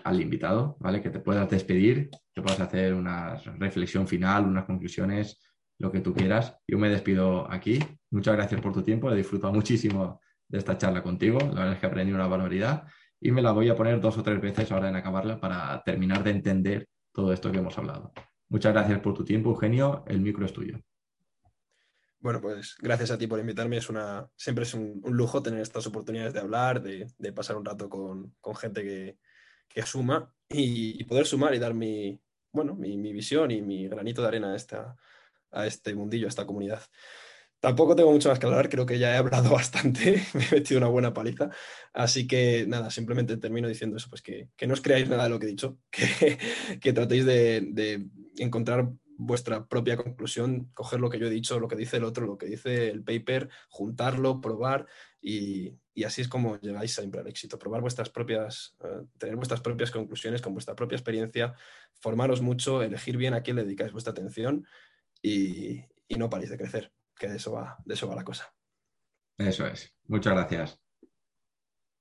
[0.05, 1.03] al invitado, ¿vale?
[1.03, 5.41] Que te puedas despedir, que puedas hacer una reflexión final, unas conclusiones,
[5.79, 6.57] lo que tú quieras.
[6.67, 7.81] Yo me despido aquí.
[8.11, 11.39] Muchas gracias por tu tiempo, he disfrutado muchísimo de esta charla contigo.
[11.41, 12.85] La verdad es que aprendí una barbaridad
[13.21, 16.23] y me la voy a poner dos o tres veces ahora en acabarla para terminar
[16.23, 18.13] de entender todo esto que hemos hablado.
[18.49, 20.05] Muchas gracias por tu tiempo, Eugenio.
[20.07, 20.79] El micro es tuyo.
[22.19, 23.77] Bueno, pues gracias a ti por invitarme.
[23.77, 27.89] Es una, siempre es un, lujo tener estas oportunidades de hablar, de, pasar un rato
[27.89, 29.19] con, gente que,
[29.69, 32.21] que suma y, poder sumar y dar mi,
[32.53, 34.97] bueno, mi, mi, visión y mi granito de arena a, esta,
[35.51, 36.83] a este mundillo, a esta comunidad.
[37.61, 40.79] Tampoco tengo mucho más que hablar, creo que ya he hablado bastante, me he metido
[40.79, 41.51] una buena paliza,
[41.95, 45.39] así que nada, simplemente termino diciendo eso, pues que, no os creáis nada de lo
[45.39, 46.39] que he dicho, que,
[46.81, 48.07] que tratéis de,
[48.39, 52.27] encontrar vuestra propia conclusión, coger lo que yo he dicho, lo que dice el otro,
[52.27, 54.87] lo que dice el paper, juntarlo, probar
[55.23, 59.91] y, así es como llegáis siempre al éxito, probar vuestras propias, eh, tener vuestras propias
[59.91, 61.55] conclusiones con vuestra propia experiencia,
[61.95, 64.67] formaros mucho, elegir bien a quién le dedicáis vuestra atención
[65.23, 68.53] y, y no paréis de crecer que de eso va, de eso va la cosa.
[69.39, 69.95] Eso es.
[70.05, 70.81] Muchas gracias.